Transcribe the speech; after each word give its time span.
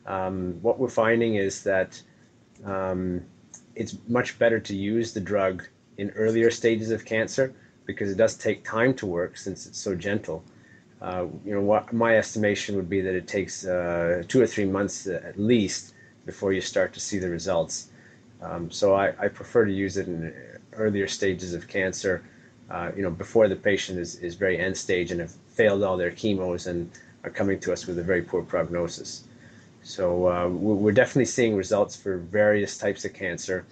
Um, 0.07 0.57
what 0.63 0.79
we're 0.79 0.89
finding 0.89 1.35
is 1.35 1.63
that 1.63 2.01
um, 2.65 3.21
it's 3.75 3.95
much 4.07 4.39
better 4.39 4.59
to 4.59 4.75
use 4.75 5.13
the 5.13 5.21
drug 5.21 5.63
in 5.99 6.09
earlier 6.11 6.49
stages 6.49 6.89
of 6.89 7.05
cancer 7.05 7.53
because 7.85 8.11
it 8.11 8.17
does 8.17 8.35
take 8.35 8.63
time 8.63 8.93
to 8.95 9.05
work 9.05 9.37
since 9.37 9.65
it's 9.65 9.79
so 9.79 9.95
gentle. 9.95 10.43
Uh, 11.01 11.25
you 11.45 11.53
know, 11.53 11.61
what 11.61 11.91
my 11.91 12.17
estimation 12.17 12.75
would 12.75 12.89
be 12.89 13.01
that 13.01 13.15
it 13.15 13.27
takes 13.27 13.65
uh, 13.65 14.23
two 14.27 14.39
or 14.39 14.47
three 14.47 14.65
months 14.65 15.07
at 15.07 15.39
least 15.39 15.93
before 16.25 16.53
you 16.53 16.61
start 16.61 16.93
to 16.93 16.99
see 16.99 17.17
the 17.17 17.29
results. 17.29 17.89
Um, 18.41 18.69
so 18.69 18.93
I, 18.93 19.13
I, 19.19 19.27
prefer 19.27 19.65
to 19.65 19.71
use 19.71 19.97
it 19.97 20.07
in 20.07 20.33
earlier 20.73 21.07
stages 21.07 21.53
of 21.53 21.67
cancer, 21.67 22.23
uh, 22.69 22.91
you 22.95 23.03
know, 23.03 23.09
before 23.09 23.47
the 23.47 23.55
patient 23.55 23.99
is, 23.99 24.15
is 24.15 24.35
very 24.35 24.57
end 24.57 24.75
stage 24.75 25.11
and 25.11 25.19
have 25.19 25.31
failed 25.47 25.83
all 25.83 25.97
their 25.97 26.11
chemos 26.11 26.67
and 26.67 26.89
are 27.23 27.29
coming 27.29 27.59
to 27.59 27.73
us 27.73 27.85
with 27.85 27.99
a 27.99 28.03
very 28.03 28.21
poor 28.21 28.41
prognosis. 28.41 29.23
So 29.83 30.27
uh, 30.27 30.47
we're 30.47 30.91
definitely 30.91 31.25
seeing 31.25 31.55
results 31.55 31.95
for 31.95 32.17
various 32.17 32.77
types 32.77 33.03
of 33.05 33.13
cancer. 33.13 33.65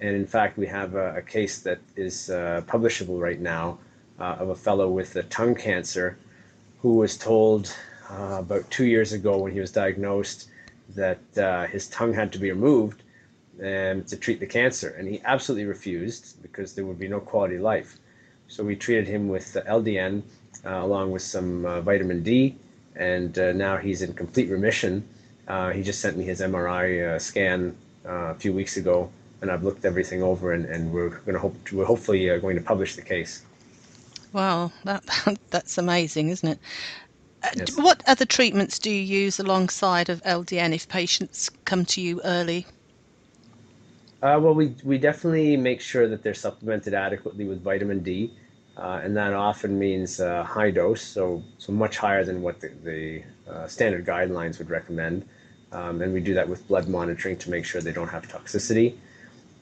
And 0.00 0.14
in 0.14 0.26
fact, 0.26 0.58
we 0.58 0.66
have 0.66 0.94
a, 0.94 1.16
a 1.16 1.22
case 1.22 1.60
that 1.60 1.78
is 1.96 2.30
uh, 2.30 2.62
publishable 2.66 3.20
right 3.20 3.40
now 3.40 3.78
uh, 4.18 4.36
of 4.38 4.50
a 4.50 4.54
fellow 4.54 4.90
with 4.90 5.16
a 5.16 5.22
tongue 5.24 5.54
cancer 5.54 6.18
who 6.82 6.96
was 6.96 7.16
told 7.16 7.74
uh, 8.10 8.36
about 8.38 8.70
two 8.70 8.84
years 8.84 9.12
ago 9.12 9.38
when 9.38 9.52
he 9.52 9.60
was 9.60 9.72
diagnosed 9.72 10.50
that 10.94 11.20
uh, 11.38 11.66
his 11.66 11.88
tongue 11.88 12.12
had 12.12 12.32
to 12.32 12.38
be 12.38 12.50
removed 12.50 13.02
um, 13.60 14.04
to 14.04 14.16
treat 14.16 14.38
the 14.38 14.46
cancer. 14.46 14.90
And 14.98 15.08
he 15.08 15.20
absolutely 15.24 15.64
refused 15.64 16.42
because 16.42 16.74
there 16.74 16.84
would 16.84 16.98
be 16.98 17.08
no 17.08 17.20
quality 17.20 17.58
life. 17.58 17.98
So 18.48 18.62
we 18.62 18.76
treated 18.76 19.08
him 19.08 19.28
with 19.28 19.56
LDN 19.66 20.22
uh, 20.64 20.84
along 20.84 21.10
with 21.10 21.22
some 21.22 21.64
uh, 21.64 21.80
vitamin 21.80 22.22
D, 22.22 22.56
and 22.94 23.36
now 23.36 23.76
he's 23.76 24.02
in 24.02 24.14
complete 24.14 24.48
remission. 24.48 25.06
he 25.74 25.82
just 25.82 26.00
sent 26.00 26.16
me 26.16 26.24
his 26.24 26.40
MRI 26.40 27.20
scan 27.20 27.76
a 28.04 28.34
few 28.34 28.52
weeks 28.52 28.76
ago 28.76 29.10
and 29.40 29.50
I've 29.50 29.64
looked 29.64 29.84
everything 29.84 30.22
over, 30.22 30.52
and, 30.52 30.64
and 30.66 30.92
we're 30.92 31.10
going 31.10 31.34
to 31.34 31.38
hope 31.38 31.62
to, 31.66 31.76
we're 31.78 31.84
hopefully 31.84 32.30
uh, 32.30 32.38
going 32.38 32.56
to 32.56 32.62
publish 32.62 32.96
the 32.96 33.02
case. 33.02 33.42
Wow, 34.32 34.72
that 34.84 35.04
that's 35.50 35.78
amazing, 35.78 36.28
isn't 36.30 36.48
it? 36.48 36.58
Uh, 37.42 37.48
yes. 37.56 37.76
What 37.76 38.02
other 38.06 38.24
treatments 38.24 38.78
do 38.78 38.90
you 38.90 39.02
use 39.02 39.38
alongside 39.38 40.08
of 40.08 40.22
LDN 40.24 40.74
if 40.74 40.88
patients 40.88 41.50
come 41.64 41.84
to 41.86 42.00
you 42.00 42.20
early? 42.22 42.66
Uh, 44.22 44.38
well, 44.40 44.54
we 44.54 44.74
we 44.82 44.98
definitely 44.98 45.56
make 45.56 45.80
sure 45.80 46.08
that 46.08 46.22
they're 46.22 46.34
supplemented 46.34 46.94
adequately 46.94 47.44
with 47.46 47.62
vitamin 47.62 48.00
D, 48.02 48.32
uh, 48.76 49.00
and 49.02 49.16
that 49.16 49.32
often 49.34 49.78
means 49.78 50.20
uh, 50.20 50.42
high 50.42 50.70
dose, 50.70 51.02
so 51.02 51.42
so 51.58 51.72
much 51.72 51.98
higher 51.98 52.24
than 52.24 52.42
what 52.42 52.60
the, 52.60 52.68
the 52.82 53.22
uh, 53.50 53.66
standard 53.66 54.06
guidelines 54.06 54.58
would 54.58 54.70
recommend. 54.70 55.28
Um, 55.72 56.00
and 56.00 56.12
we 56.12 56.20
do 56.20 56.32
that 56.34 56.48
with 56.48 56.66
blood 56.68 56.88
monitoring 56.88 57.36
to 57.38 57.50
make 57.50 57.64
sure 57.64 57.80
they 57.80 57.92
don't 57.92 58.08
have 58.08 58.26
toxicity. 58.28 58.96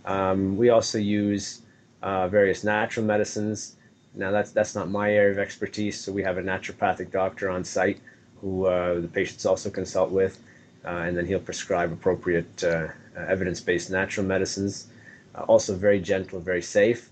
Um, 0.05 0.57
we 0.57 0.71
also 0.71 0.99
use 0.99 1.63
uh, 2.03 2.29
various 2.29 2.65
natural 2.65 3.07
medicines. 3.07 3.77
Now 4.15 4.31
that's 4.31 4.53
that's 4.53 4.75
not 4.75 4.91
my 4.91 5.13
area 5.13 5.33
of 5.33 5.39
expertise, 5.39 5.99
so 5.99 6.13
we 6.13 6.23
have 6.23 6.39
a 6.39 6.43
naturopathic 6.43 7.11
doctor 7.11 7.51
on 7.51 7.65
site 7.65 7.99
who 8.41 8.67
uh, 8.67 9.01
the 9.01 9.09
patients 9.09 9.47
also 9.47 9.71
consult 9.71 10.11
with, 10.11 10.39
uh, 10.85 10.89
and 10.89 11.17
then 11.17 11.25
he'll 11.27 11.41
prescribe 11.41 11.91
appropriate 11.93 12.63
uh, 12.63 12.89
evidence-based 13.17 13.91
natural 13.91 14.27
medicines. 14.27 14.89
Uh, 15.35 15.43
also 15.43 15.75
very 15.75 15.99
gentle, 15.99 16.39
very 16.41 16.63
safe. 16.63 17.11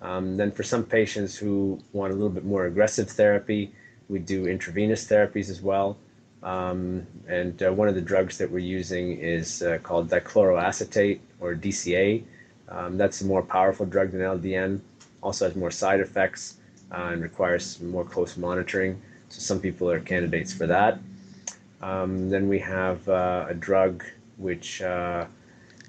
Um, 0.00 0.36
then 0.36 0.52
for 0.52 0.62
some 0.62 0.84
patients 0.84 1.36
who 1.36 1.80
want 1.92 2.12
a 2.12 2.14
little 2.14 2.28
bit 2.28 2.44
more 2.44 2.66
aggressive 2.66 3.08
therapy, 3.10 3.72
we 4.08 4.18
do 4.18 4.46
intravenous 4.46 5.06
therapies 5.06 5.50
as 5.50 5.60
well. 5.60 5.96
Um, 6.42 7.06
and 7.26 7.60
uh, 7.62 7.72
one 7.72 7.88
of 7.88 7.94
the 7.94 8.00
drugs 8.00 8.38
that 8.38 8.50
we're 8.50 8.58
using 8.58 9.18
is 9.18 9.62
uh, 9.62 9.78
called 9.82 10.08
dichloroacetate 10.08 11.20
or 11.40 11.54
DCA. 11.54 12.22
Um, 12.68 12.96
that's 12.96 13.20
a 13.22 13.26
more 13.26 13.42
powerful 13.42 13.86
drug 13.86 14.12
than 14.12 14.20
LDN, 14.20 14.80
also 15.22 15.46
has 15.46 15.56
more 15.56 15.70
side 15.70 16.00
effects 16.00 16.58
uh, 16.92 17.10
and 17.12 17.22
requires 17.22 17.80
more 17.80 18.04
close 18.04 18.36
monitoring. 18.36 19.00
So 19.30 19.40
some 19.40 19.60
people 19.60 19.90
are 19.90 20.00
candidates 20.00 20.52
for 20.52 20.66
that. 20.66 20.98
Um, 21.82 22.28
then 22.28 22.48
we 22.48 22.58
have 22.60 23.08
uh, 23.08 23.46
a 23.48 23.54
drug 23.54 24.04
which 24.36 24.82
uh, 24.82 25.26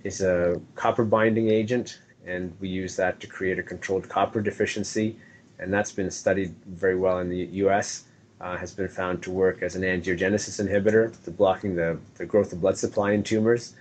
is 0.04 0.22
a 0.22 0.60
copper 0.76 1.04
binding 1.04 1.50
agent, 1.50 2.00
and 2.26 2.56
we 2.60 2.70
use 2.70 2.96
that 2.96 3.20
to 3.20 3.28
create 3.28 3.60
a 3.60 3.64
controlled 3.64 4.10
copper 4.10 4.42
deficiency. 4.42 5.18
And 5.60 5.74
that's 5.74 5.92
been 5.92 6.10
studied 6.10 6.56
very 6.66 6.96
well 6.96 7.20
in 7.20 7.30
the 7.30 7.46
US 7.64 8.06
uh, 8.42 8.58
has 8.58 8.72
been 8.74 8.88
found 8.88 9.22
to 9.24 9.32
work 9.32 9.62
as 9.62 9.76
an 9.76 9.82
angiogenesis 9.82 10.66
inhibitor 10.66 11.12
to 11.24 11.32
blocking 11.32 11.76
the, 11.76 11.98
the 12.16 12.26
growth 12.26 12.54
of 12.54 12.62
blood 12.62 12.78
supply 12.78 13.12
in 13.12 13.24
tumors. 13.24 13.74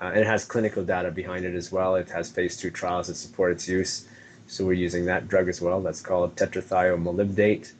Uh, 0.00 0.06
and 0.06 0.20
it 0.20 0.26
has 0.26 0.44
clinical 0.44 0.84
data 0.84 1.10
behind 1.10 1.44
it 1.44 1.54
as 1.54 1.72
well. 1.72 1.96
It 1.96 2.08
has 2.10 2.30
phase 2.30 2.56
two 2.56 2.70
trials 2.70 3.08
that 3.08 3.16
support 3.16 3.52
its 3.52 3.68
use. 3.68 4.06
So 4.46 4.64
we're 4.64 4.74
using 4.74 5.04
that 5.06 5.28
drug 5.28 5.48
as 5.48 5.60
well. 5.60 5.80
That's 5.82 6.00
called 6.00 6.36
tetrathiomolybdate. 6.36 7.72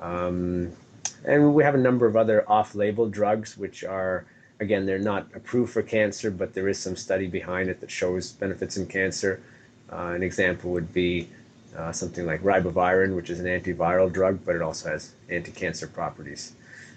Um, 0.00 0.72
and 1.24 1.54
we 1.54 1.62
have 1.62 1.74
a 1.74 1.78
number 1.78 2.06
of 2.06 2.16
other 2.16 2.48
off-label 2.50 3.08
drugs 3.08 3.56
which 3.58 3.84
are 3.84 4.24
again, 4.60 4.84
they're 4.84 4.98
not 4.98 5.26
approved 5.34 5.72
for 5.72 5.82
cancer, 5.82 6.30
but 6.30 6.54
there 6.54 6.68
is 6.68 6.78
some 6.78 6.94
study 6.94 7.26
behind 7.26 7.68
it 7.68 7.80
that 7.80 7.90
shows 7.90 8.32
benefits 8.32 8.76
in 8.76 8.86
cancer. 8.86 9.40
Uh, 9.90 10.12
an 10.14 10.22
example 10.22 10.70
would 10.70 10.92
be 10.92 11.28
uh, 11.76 11.92
something 11.92 12.26
like 12.26 12.42
ribavirin, 12.42 13.14
which 13.14 13.30
is 13.30 13.40
an 13.40 13.46
antiviral 13.46 14.12
drug, 14.12 14.44
but 14.44 14.56
it 14.56 14.62
also 14.62 14.90
has 14.90 15.12
anti-cancer 15.28 15.86
properties. 15.86 16.52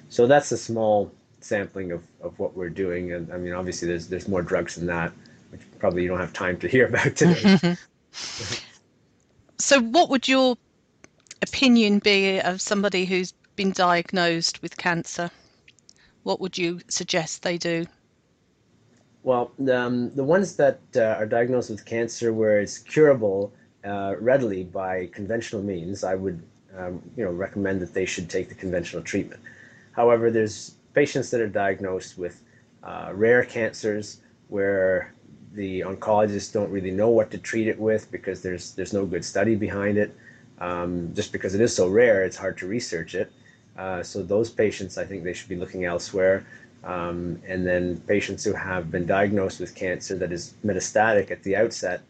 So 0.10 0.28
that's 0.28 0.52
a 0.52 0.58
small 0.58 1.12
sampling 1.40 1.92
of, 1.92 2.04
of 2.22 2.38
what 2.40 2.56
we're 2.56 2.70
doing. 2.70 3.14
And 3.14 3.32
I 3.32 3.38
mean, 3.38 3.54
obviously, 3.54 3.88
there's 3.88 4.08
there's 4.08 4.28
more 4.28 4.42
drugs 4.42 4.76
than 4.76 4.88
that, 4.88 5.12
which 5.50 5.62
probably 5.80 6.04
you 6.04 6.10
don't 6.10 6.20
have 6.20 6.34
time 6.34 6.58
to 6.60 6.68
hear 6.68 6.88
about 6.90 7.16
today. 7.16 7.78
so, 9.58 9.82
what 9.82 10.10
would 10.10 10.28
your 10.28 10.58
opinion 11.42 12.00
be 12.00 12.40
of 12.40 12.62
somebody 12.62 13.06
who's 13.06 13.34
been 13.56 13.72
diagnosed 13.72 14.62
with 14.62 14.78
cancer? 14.78 15.30
What 16.24 16.40
would 16.40 16.58
you 16.58 16.80
suggest 16.88 17.44
they 17.44 17.58
do? 17.58 17.86
Well, 19.24 19.52
um, 19.72 20.14
the 20.16 20.24
ones 20.24 20.58
that 20.58 20.80
uh, 20.96 21.16
are 21.18 21.26
diagnosed 21.26 21.70
with 21.70 21.86
cancer 21.86 22.34
where 22.34 22.60
it's 22.60 22.80
curable 22.80 23.54
uh, 23.86 24.16
readily 24.20 24.64
by 24.64 25.08
conventional 25.08 25.62
means, 25.62 26.04
I 26.04 26.16
would 26.16 26.42
um, 26.78 27.02
you 27.16 27.24
know, 27.24 27.32
recommend 27.32 27.82
that 27.82 27.94
they 27.94 28.06
should 28.06 28.30
take 28.30 28.50
the 28.50 28.56
conventional 28.56 29.04
treatment. 29.04 29.42
However, 29.92 30.32
there's 30.32 30.76
patients 30.94 31.30
that 31.32 31.42
are 31.42 31.48
diagnosed 31.48 32.18
with 32.18 32.42
uh, 32.84 33.12
rare 33.14 33.44
cancers 33.44 34.22
where 34.50 35.14
the 35.54 35.82
oncologists 35.82 36.52
don't 36.52 36.72
really 36.72 36.92
know 36.92 37.10
what 37.10 37.30
to 37.32 37.38
treat 37.38 37.68
it 37.68 37.80
with 37.80 38.12
because 38.12 38.42
there's 38.42 38.74
there's 38.74 38.94
no 38.94 39.06
good 39.06 39.24
study 39.24 39.56
behind 39.56 39.98
it. 39.98 40.16
Um, 40.60 41.14
just 41.14 41.32
because 41.32 41.56
it 41.56 41.62
is 41.62 41.76
so 41.76 41.88
rare, 41.88 42.24
it's 42.24 42.38
hard 42.38 42.58
to 42.60 42.68
research 42.68 43.16
it. 43.16 43.32
Uh, 43.78 44.04
so 44.04 44.22
those 44.22 44.50
patients, 44.50 44.98
I 44.98 45.06
think 45.06 45.24
they 45.24 45.34
should 45.34 45.50
be 45.50 45.56
looking 45.56 45.86
elsewhere. 45.86 46.46
Um, 46.84 47.42
and 47.48 47.66
then 47.66 47.98
patients 48.08 48.44
who 48.44 48.54
have 48.54 48.92
been 48.92 49.06
diagnosed 49.06 49.60
with 49.60 49.74
cancer 49.74 50.16
that 50.18 50.32
is 50.32 50.54
metastatic 50.66 51.32
at 51.32 51.42
the 51.44 51.56
outset, 51.56 52.02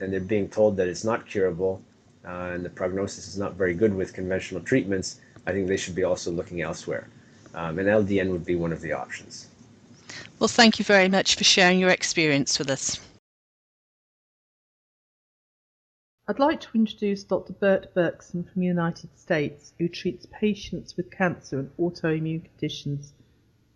and 0.00 0.12
they're 0.12 0.20
being 0.20 0.48
told 0.48 0.76
that 0.76 0.88
it's 0.88 1.04
not 1.04 1.26
curable, 1.26 1.82
uh, 2.24 2.50
and 2.52 2.64
the 2.64 2.70
prognosis 2.70 3.28
is 3.28 3.38
not 3.38 3.54
very 3.54 3.74
good 3.74 3.94
with 3.94 4.12
conventional 4.12 4.62
treatments, 4.62 5.20
I 5.46 5.52
think 5.52 5.66
they 5.68 5.76
should 5.76 5.94
be 5.94 6.04
also 6.04 6.30
looking 6.30 6.62
elsewhere. 6.62 7.08
Um, 7.54 7.78
and 7.78 7.88
LDN 7.88 8.30
would 8.30 8.44
be 8.44 8.56
one 8.56 8.72
of 8.72 8.80
the 8.80 8.92
options. 8.92 9.48
Well, 10.38 10.48
thank 10.48 10.78
you 10.78 10.84
very 10.84 11.08
much 11.08 11.34
for 11.36 11.44
sharing 11.44 11.78
your 11.80 11.90
experience 11.90 12.58
with 12.58 12.70
us. 12.70 13.00
I'd 16.30 16.38
like 16.38 16.60
to 16.60 16.68
introduce 16.74 17.24
Dr. 17.24 17.54
Burt 17.54 17.94
Berkson 17.94 18.44
from 18.44 18.60
the 18.60 18.66
United 18.66 19.18
States, 19.18 19.72
who 19.78 19.88
treats 19.88 20.26
patients 20.30 20.94
with 20.94 21.10
cancer 21.10 21.58
and 21.58 21.76
autoimmune 21.78 22.44
conditions 22.44 23.14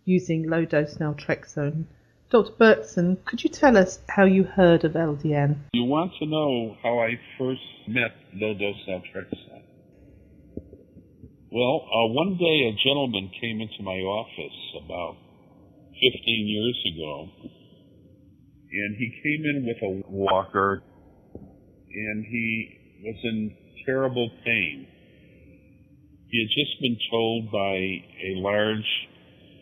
using 0.05 0.47
low 0.47 0.63
dose 0.63 0.97
naltrexone. 0.99 1.85
Dr. 2.33 2.51
Berkson, 2.53 3.23
could 3.25 3.43
you 3.43 3.49
tell 3.51 3.77
us 3.77 3.99
how 4.09 4.25
you 4.25 4.43
heard 4.43 4.83
of 4.85 4.93
LDN? 4.93 5.55
You 5.71 5.83
want 5.83 6.13
to 6.17 6.25
know 6.25 6.75
how 6.81 6.97
I 6.97 7.11
first 7.37 7.61
met 7.87 8.09
low 8.33 8.55
dose 8.55 8.75
naltrexone? 8.89 9.61
Well, 11.51 11.85
uh, 11.85 12.09
one 12.09 12.35
day 12.39 12.73
a 12.73 12.73
gentleman 12.83 13.29
came 13.39 13.61
into 13.61 13.83
my 13.83 13.99
office 14.01 14.83
about 14.83 15.17
15 15.93 16.47
years 16.47 16.83
ago, 16.95 17.29
and 18.71 18.95
he 18.97 19.13
came 19.21 19.45
in 19.45 19.67
with 19.67 19.77
a 19.83 20.11
walker, 20.11 20.81
and 21.35 22.25
he 22.25 22.79
was 23.03 23.15
in 23.25 23.55
terrible 23.85 24.31
pain. 24.43 24.87
He 26.29 26.39
had 26.41 26.49
just 26.49 26.81
been 26.81 26.97
told 27.11 27.51
by 27.51 27.75
a 27.77 28.33
large 28.37 29.07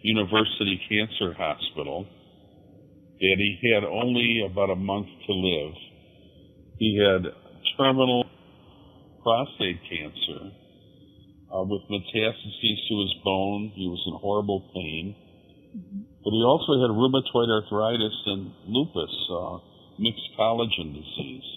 University 0.04 0.80
Cancer 0.88 1.34
Hospital 1.34 2.08
that 3.22 3.38
he 3.38 3.72
had 3.74 3.84
only 3.84 4.44
about 4.50 4.72
a 4.72 4.76
month 4.76 5.08
to 5.28 5.34
live. 5.34 5.74
He 6.80 6.98
had 6.98 7.32
terminal 7.78 8.26
prostate 9.22 9.80
cancer 9.88 10.50
uh, 11.54 11.64
with 11.64 11.82
metastases 11.86 12.80
to 12.90 12.96
his 13.02 13.14
bone. 13.24 13.72
He 13.76 13.88
was 13.88 14.02
in 14.08 14.18
horrible 14.20 14.62
pain. 14.74 15.16
But 16.24 16.32
he 16.32 16.44
also 16.44 16.82
had 16.82 16.90
rheumatoid 16.90 17.50
arthritis 17.50 18.18
and 18.26 18.52
lupus, 18.68 19.14
uh, 19.32 19.58
mixed 20.00 20.30
collagen 20.38 20.94
disease. 20.94 21.50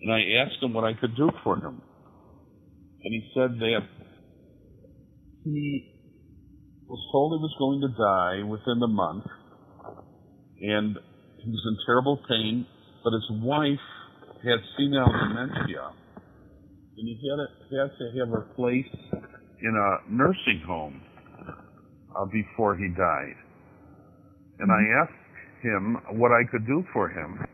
And 0.00 0.12
I 0.12 0.20
asked 0.44 0.62
him 0.62 0.72
what 0.72 0.84
I 0.84 0.94
could 0.94 1.14
do 1.16 1.30
for 1.42 1.56
him. 1.56 1.80
And 3.04 3.12
he 3.12 3.30
said 3.34 3.58
that 3.58 3.86
he 5.44 5.92
was 6.86 7.00
told 7.12 7.38
he 7.38 7.42
was 7.42 7.54
going 7.58 7.80
to 7.80 7.88
die 7.88 8.48
within 8.48 8.80
the 8.80 8.88
month, 8.88 9.24
and 10.60 10.96
he 11.38 11.50
was 11.50 11.62
in 11.66 11.76
terrible 11.86 12.18
pain, 12.28 12.66
but 13.02 13.12
his 13.12 13.28
wife 13.42 13.84
had 14.42 14.58
senile 14.76 15.12
dementia, 15.12 15.92
and 16.96 17.08
he 17.08 17.18
had, 17.28 17.36
to, 17.36 17.76
had 17.76 17.90
to 17.98 18.18
have 18.18 18.28
her 18.28 18.46
placed 18.56 18.94
in 19.62 19.74
a 19.74 20.12
nursing 20.12 20.62
home 20.66 21.02
uh, 22.16 22.24
before 22.26 22.76
he 22.76 22.88
died. 22.96 23.36
And 24.58 24.70
I 24.70 24.74
mm-hmm. 24.74 25.02
asked 25.02 25.62
him 25.62 26.18
what 26.20 26.30
I 26.30 26.48
could 26.50 26.66
do 26.66 26.84
for 26.92 27.08
him, 27.08 27.44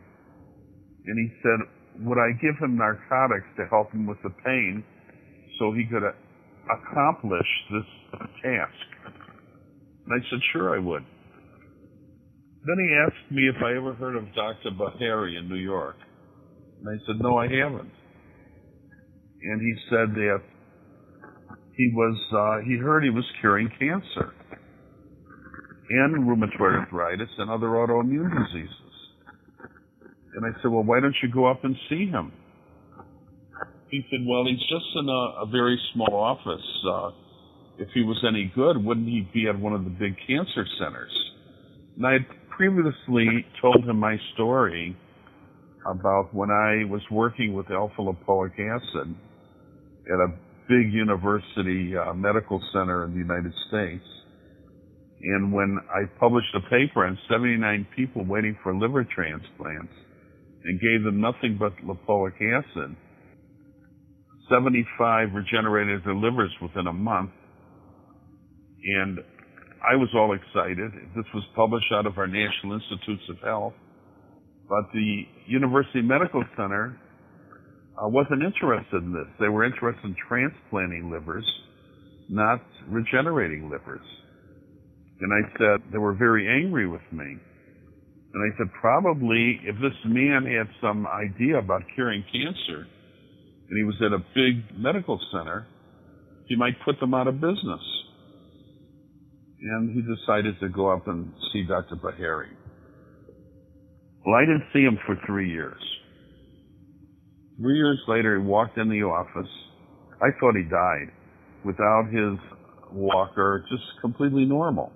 and 1.06 1.18
he 1.18 1.34
said, 1.42 2.06
would 2.06 2.18
I 2.18 2.32
give 2.40 2.56
him 2.60 2.76
narcotics 2.76 3.46
to 3.56 3.66
help 3.66 3.92
him 3.92 4.06
with 4.06 4.18
the 4.22 4.30
pain 4.44 4.84
so 5.58 5.72
he 5.72 5.84
could 5.84 6.04
uh, 6.04 6.12
accomplish 6.70 7.46
this 7.70 8.20
task? 8.42 9.14
And 10.06 10.14
I 10.14 10.30
said, 10.30 10.40
sure 10.52 10.74
I 10.74 10.78
would. 10.78 11.04
Then 12.66 12.76
he 12.78 12.94
asked 13.06 13.32
me 13.32 13.48
if 13.48 13.56
I 13.62 13.76
ever 13.76 13.94
heard 13.94 14.16
of 14.16 14.24
Dr. 14.34 14.70
Bihari 14.70 15.36
in 15.36 15.48
New 15.48 15.56
York. 15.56 15.96
And 16.80 16.88
I 16.88 17.06
said, 17.06 17.16
no, 17.20 17.38
I 17.38 17.44
haven't. 17.44 17.92
And 19.42 19.60
he 19.60 19.74
said 19.88 20.14
that 20.14 20.42
he 21.74 21.90
was, 21.94 22.16
uh, 22.32 22.68
he 22.68 22.76
heard 22.76 23.02
he 23.02 23.10
was 23.10 23.24
curing 23.40 23.70
cancer 23.78 24.34
and 25.88 26.28
rheumatoid 26.28 26.78
arthritis 26.80 27.30
and 27.38 27.50
other 27.50 27.68
autoimmune 27.68 28.30
diseases. 28.46 28.76
And 30.34 30.44
I 30.44 30.50
said, 30.60 30.70
well, 30.70 30.84
why 30.84 31.00
don't 31.00 31.16
you 31.22 31.30
go 31.32 31.46
up 31.46 31.64
and 31.64 31.74
see 31.88 32.06
him? 32.06 32.32
He 33.90 34.02
said, 34.10 34.20
well, 34.26 34.44
he's 34.46 34.60
just 34.60 34.86
in 34.96 35.08
a, 35.08 35.42
a 35.42 35.46
very 35.50 35.80
small 35.94 36.14
office. 36.14 36.84
Uh, 36.86 37.10
if 37.78 37.88
he 37.94 38.02
was 38.02 38.22
any 38.28 38.52
good, 38.54 38.76
wouldn't 38.84 39.08
he 39.08 39.26
be 39.34 39.48
at 39.48 39.58
one 39.58 39.72
of 39.72 39.84
the 39.84 39.90
big 39.90 40.14
cancer 40.26 40.64
centers? 40.78 41.32
And 41.96 42.06
I 42.06 42.12
had 42.12 42.26
previously 42.60 43.46
told 43.62 43.88
him 43.88 43.98
my 43.98 44.18
story 44.34 44.94
about 45.86 46.28
when 46.34 46.50
I 46.50 46.84
was 46.90 47.00
working 47.10 47.54
with 47.54 47.70
alpha 47.70 48.02
lipoic 48.02 48.52
acid 48.52 49.14
at 50.06 50.20
a 50.20 50.28
big 50.68 50.92
university 50.92 51.94
uh, 51.96 52.12
medical 52.12 52.60
center 52.70 53.06
in 53.06 53.12
the 53.12 53.18
United 53.18 53.54
States. 53.66 54.04
And 55.22 55.54
when 55.54 55.78
I 55.88 56.04
published 56.18 56.54
a 56.54 56.60
paper 56.68 57.06
on 57.06 57.16
79 57.30 57.86
people 57.96 58.26
waiting 58.26 58.58
for 58.62 58.76
liver 58.76 59.04
transplants 59.04 59.94
and 60.64 60.78
gave 60.78 61.02
them 61.02 61.18
nothing 61.18 61.56
but 61.58 61.72
lipoic 61.78 62.34
acid, 62.42 62.94
75 64.50 65.28
regenerated 65.32 66.02
their 66.04 66.14
livers 66.14 66.52
within 66.60 66.88
a 66.88 66.92
month 66.92 67.30
and 68.84 69.20
I 69.80 69.96
was 69.96 70.08
all 70.14 70.34
excited. 70.34 70.92
This 71.16 71.24
was 71.32 71.44
published 71.56 71.90
out 71.92 72.06
of 72.06 72.18
our 72.18 72.26
National 72.26 72.74
Institutes 72.74 73.22
of 73.30 73.38
Health. 73.42 73.72
But 74.68 74.84
the 74.92 75.22
University 75.46 76.02
Medical 76.02 76.44
Center 76.56 77.00
uh, 77.96 78.08
wasn't 78.08 78.42
interested 78.42 79.02
in 79.02 79.12
this. 79.12 79.26
They 79.40 79.48
were 79.48 79.64
interested 79.64 80.04
in 80.04 80.16
transplanting 80.28 81.10
livers, 81.10 81.44
not 82.28 82.60
regenerating 82.88 83.70
livers. 83.70 84.04
And 85.20 85.32
I 85.32 85.48
said, 85.58 85.92
they 85.92 85.98
were 85.98 86.14
very 86.14 86.46
angry 86.46 86.86
with 86.86 87.02
me. 87.10 87.36
And 88.32 88.52
I 88.52 88.56
said, 88.58 88.68
probably 88.80 89.60
if 89.64 89.74
this 89.76 89.96
man 90.04 90.44
had 90.44 90.68
some 90.80 91.06
idea 91.06 91.58
about 91.58 91.82
curing 91.94 92.22
cancer, 92.30 92.86
and 93.68 93.76
he 93.76 93.82
was 93.82 93.96
at 94.04 94.12
a 94.12 94.18
big 94.34 94.78
medical 94.78 95.18
center, 95.32 95.66
he 96.46 96.56
might 96.56 96.74
put 96.84 97.00
them 97.00 97.14
out 97.14 97.26
of 97.26 97.40
business 97.40 97.80
and 99.62 99.90
he 99.94 100.02
decided 100.02 100.58
to 100.60 100.68
go 100.68 100.90
up 100.90 101.06
and 101.06 101.32
see 101.52 101.64
Dr. 101.64 101.96
Bihari. 101.96 102.50
Well, 104.24 104.34
I 104.36 104.42
didn't 104.42 104.64
see 104.72 104.80
him 104.80 104.98
for 105.06 105.16
three 105.26 105.50
years. 105.50 105.80
Three 107.60 107.76
years 107.76 108.00
later, 108.08 108.38
he 108.38 108.44
walked 108.44 108.78
in 108.78 108.88
the 108.88 109.02
office. 109.02 109.50
I 110.22 110.28
thought 110.38 110.54
he 110.56 110.62
died 110.62 111.12
without 111.64 112.08
his 112.10 112.38
walker, 112.92 113.64
just 113.70 113.82
completely 114.00 114.44
normal. 114.44 114.92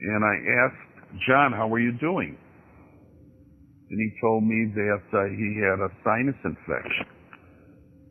And 0.00 0.24
I 0.24 0.34
asked, 0.66 1.20
John, 1.26 1.52
how 1.52 1.72
are 1.72 1.78
you 1.78 1.92
doing? 1.92 2.36
And 3.90 4.00
he 4.00 4.20
told 4.20 4.42
me 4.42 4.72
that 4.74 5.02
uh, 5.12 5.24
he 5.30 5.60
had 5.62 5.78
a 5.78 5.88
sinus 6.02 6.34
infection. 6.44 7.06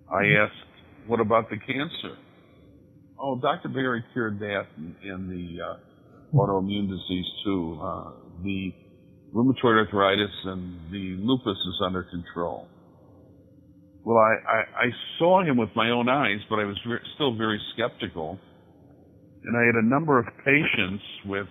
I 0.10 0.24
mm-hmm. 0.24 0.46
asked, 0.46 1.08
what 1.08 1.20
about 1.20 1.50
the 1.50 1.58
cancer? 1.58 2.18
Oh, 3.26 3.40
Dr. 3.40 3.70
Bihari 3.70 4.04
cured 4.12 4.38
that 4.40 4.64
in, 4.76 4.96
in 5.02 5.30
the 5.30 5.64
uh, 5.64 5.78
autoimmune 6.36 6.90
disease 6.90 7.26
too. 7.46 7.80
Uh, 7.82 8.12
the 8.44 8.74
rheumatoid 9.34 9.80
arthritis 9.80 10.30
and 10.44 10.92
the 10.92 11.16
lupus 11.24 11.58
is 11.58 11.82
under 11.86 12.04
control. 12.04 12.68
Well, 14.04 14.18
I, 14.18 14.52
I, 14.52 14.60
I 14.88 14.90
saw 15.20 15.42
him 15.42 15.56
with 15.56 15.70
my 15.74 15.92
own 15.92 16.10
eyes, 16.10 16.40
but 16.50 16.60
I 16.60 16.66
was 16.66 16.78
very, 16.86 17.00
still 17.16 17.34
very 17.38 17.62
skeptical. 17.74 18.38
And 19.46 19.56
I 19.56 19.66
had 19.68 19.76
a 19.76 19.88
number 19.88 20.20
of 20.20 20.26
patients 20.44 21.04
with 21.26 21.48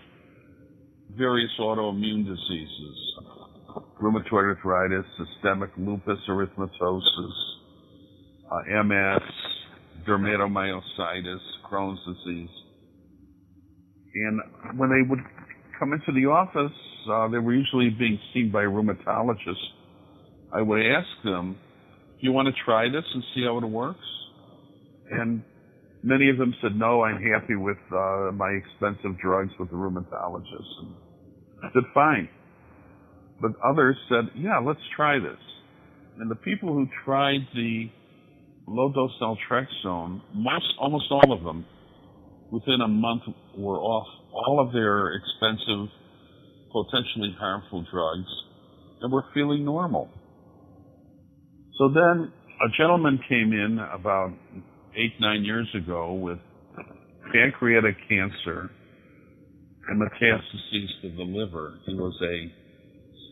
various 1.17 1.51
autoimmune 1.59 2.27
diseases. 2.27 2.99
Rheumatoid 3.99 4.57
arthritis, 4.57 5.07
systemic 5.17 5.71
lupus 5.79 6.19
erythematosus, 6.29 7.33
uh, 8.51 8.83
MS, 8.85 9.23
dermatomyositis, 10.07 11.41
Crohn's 11.73 11.99
disease. 12.05 12.51
And 14.15 14.79
when 14.79 14.91
they 14.91 15.09
would 15.09 15.21
come 15.79 15.93
into 15.93 16.13
the 16.13 16.27
office, 16.29 16.77
uh, 17.11 17.29
they 17.29 17.39
were 17.39 17.55
usually 17.55 17.91
being 17.91 18.19
seen 18.35 18.53
by 18.53 18.63
a 18.63 18.67
rheumatologist. 18.67 19.63
I 20.55 20.61
would 20.61 20.81
ask 20.85 21.09
them, 21.25 21.57
do 22.21 22.27
you 22.27 22.33
want 22.33 22.47
to 22.47 22.55
try 22.65 22.89
this 22.89 23.05
and 23.15 23.25
see 23.35 23.45
how 23.45 23.57
it 23.59 23.65
works? 23.65 24.05
And 25.11 25.43
many 26.03 26.29
of 26.29 26.37
them 26.39 26.55
said, 26.63 26.77
no, 26.77 27.03
I'm 27.03 27.23
happy 27.23 27.57
with 27.57 27.79
uh, 27.91 28.33
my 28.33 28.51
expensive 28.51 29.19
drugs 29.19 29.53
with 29.59 29.71
the 29.71 29.77
rheumatologist. 29.77 30.83
And 30.83 30.95
I 31.65 31.73
said, 31.73 31.83
fine. 31.95 32.29
But 33.41 33.53
others 33.65 33.97
said, 34.09 34.31
yeah, 34.37 34.59
let's 34.59 34.81
try 34.95 35.19
this. 35.19 35.41
And 36.19 36.31
the 36.31 36.37
people 36.37 36.75
who 36.75 36.87
tried 37.05 37.41
the 37.55 37.91
low 38.67 38.93
dose 38.93 39.13
naltrexone, 39.21 40.21
most, 40.35 40.75
almost 40.79 41.07
all 41.11 41.33
of 41.33 41.43
them, 41.45 41.65
within 42.51 42.81
a 42.81 42.89
month 42.89 43.23
were 43.57 43.79
off 43.79 44.07
all 44.33 44.61
of 44.61 44.73
their 44.73 45.15
expensive, 45.15 45.89
potentially 46.73 47.35
harmful 47.39 47.85
drugs 47.91 48.29
and 49.01 49.13
were 49.13 49.25
feeling 49.35 49.65
normal. 49.65 50.09
So 51.79 51.89
then 51.89 52.33
a 52.61 52.69
gentleman 52.77 53.19
came 53.29 53.53
in 53.53 53.79
about 53.93 54.33
eight, 54.97 55.15
nine 55.21 55.45
years 55.45 55.69
ago 55.75 56.15
with 56.15 56.39
pancreatic 57.33 57.97
cancer 58.09 58.71
and 59.89 60.01
metastases 60.01 61.01
to 61.03 61.17
the 61.17 61.23
liver. 61.23 61.79
He 61.87 61.95
was 61.95 62.15
a 62.23 62.53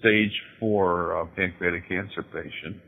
stage 0.01 0.33
four 0.59 1.21
uh, 1.21 1.27
pancreatic 1.37 1.89
cancer 1.89 2.23
patient. 2.23 2.83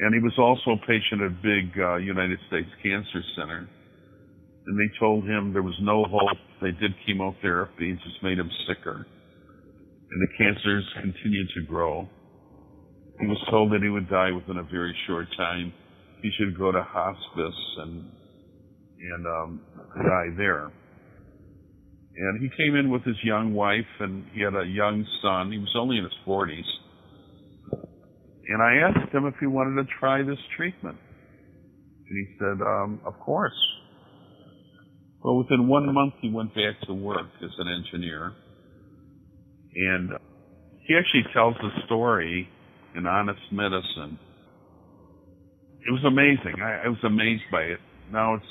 And 0.00 0.14
he 0.14 0.20
was 0.20 0.32
also 0.38 0.72
a 0.72 0.86
patient 0.86 1.20
at 1.20 1.26
a 1.26 1.36
big 1.42 1.78
uh, 1.78 1.96
United 1.96 2.38
States 2.48 2.68
Cancer 2.82 3.22
Center. 3.36 3.68
And 4.66 4.78
they 4.78 4.98
told 4.98 5.24
him 5.24 5.52
there 5.52 5.62
was 5.62 5.78
no 5.82 6.04
hope. 6.04 6.38
They 6.60 6.70
did 6.70 6.94
chemotherapy, 7.04 7.90
it 7.90 7.98
just 8.04 8.22
made 8.22 8.38
him 8.38 8.50
sicker. 8.66 9.06
And 10.10 10.20
the 10.20 10.32
cancers 10.38 10.84
continued 11.00 11.48
to 11.56 11.62
grow. 11.62 12.08
He 13.20 13.26
was 13.26 13.38
told 13.50 13.72
that 13.72 13.82
he 13.82 13.88
would 13.88 14.08
die 14.08 14.30
within 14.30 14.58
a 14.58 14.62
very 14.62 14.94
short 15.06 15.26
time. 15.36 15.72
He 16.22 16.30
should 16.38 16.56
go 16.56 16.70
to 16.72 16.82
hospice 16.82 17.60
and 17.78 18.10
and 19.02 19.26
um, 19.26 19.60
die 19.96 20.28
there. 20.36 20.70
And 22.16 22.40
he 22.40 22.50
came 22.56 22.76
in 22.76 22.90
with 22.90 23.02
his 23.04 23.16
young 23.24 23.54
wife, 23.54 23.88
and 24.00 24.26
he 24.32 24.42
had 24.42 24.54
a 24.54 24.64
young 24.64 25.06
son. 25.22 25.50
He 25.50 25.58
was 25.58 25.74
only 25.76 25.96
in 25.98 26.04
his 26.04 26.12
40s. 26.26 26.60
And 28.48 28.62
I 28.62 28.88
asked 28.88 29.14
him 29.14 29.26
if 29.26 29.34
he 29.40 29.46
wanted 29.46 29.82
to 29.82 29.88
try 29.98 30.22
this 30.22 30.38
treatment. 30.56 30.98
And 32.08 32.26
he 32.26 32.34
said, 32.38 32.66
um, 32.66 33.00
of 33.06 33.18
course. 33.20 33.52
Well, 35.22 35.38
within 35.38 35.68
one 35.68 35.92
month, 35.94 36.14
he 36.20 36.30
went 36.30 36.54
back 36.54 36.80
to 36.86 36.94
work 36.94 37.28
as 37.42 37.50
an 37.58 37.68
engineer. 37.68 38.32
And 39.74 40.10
he 40.86 40.96
actually 40.96 41.32
tells 41.32 41.54
the 41.56 41.70
story 41.86 42.48
in 42.96 43.06
Honest 43.06 43.40
Medicine. 43.52 44.18
It 45.86 45.90
was 45.90 46.04
amazing. 46.04 46.60
I, 46.60 46.84
I 46.84 46.88
was 46.88 46.98
amazed 47.04 47.42
by 47.50 47.62
it. 47.62 47.78
Now 48.12 48.34
it's 48.34 48.44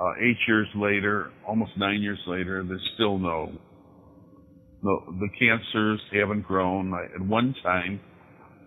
uh, 0.00 0.12
eight 0.20 0.36
years 0.46 0.68
later, 0.74 1.30
almost 1.46 1.72
nine 1.76 2.00
years 2.00 2.18
later, 2.26 2.64
there's 2.66 2.90
still 2.94 3.18
no, 3.18 3.52
no, 4.82 5.00
the 5.20 5.28
cancers 5.38 6.00
haven't 6.12 6.42
grown. 6.42 6.92
At 7.14 7.20
one 7.20 7.54
time, 7.62 8.00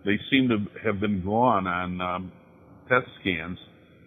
they 0.04 0.18
seem 0.30 0.48
to 0.48 0.58
have 0.84 1.00
been 1.00 1.24
gone 1.24 1.66
on 1.66 2.00
um, 2.00 2.32
PET 2.88 3.04
scans, 3.20 3.58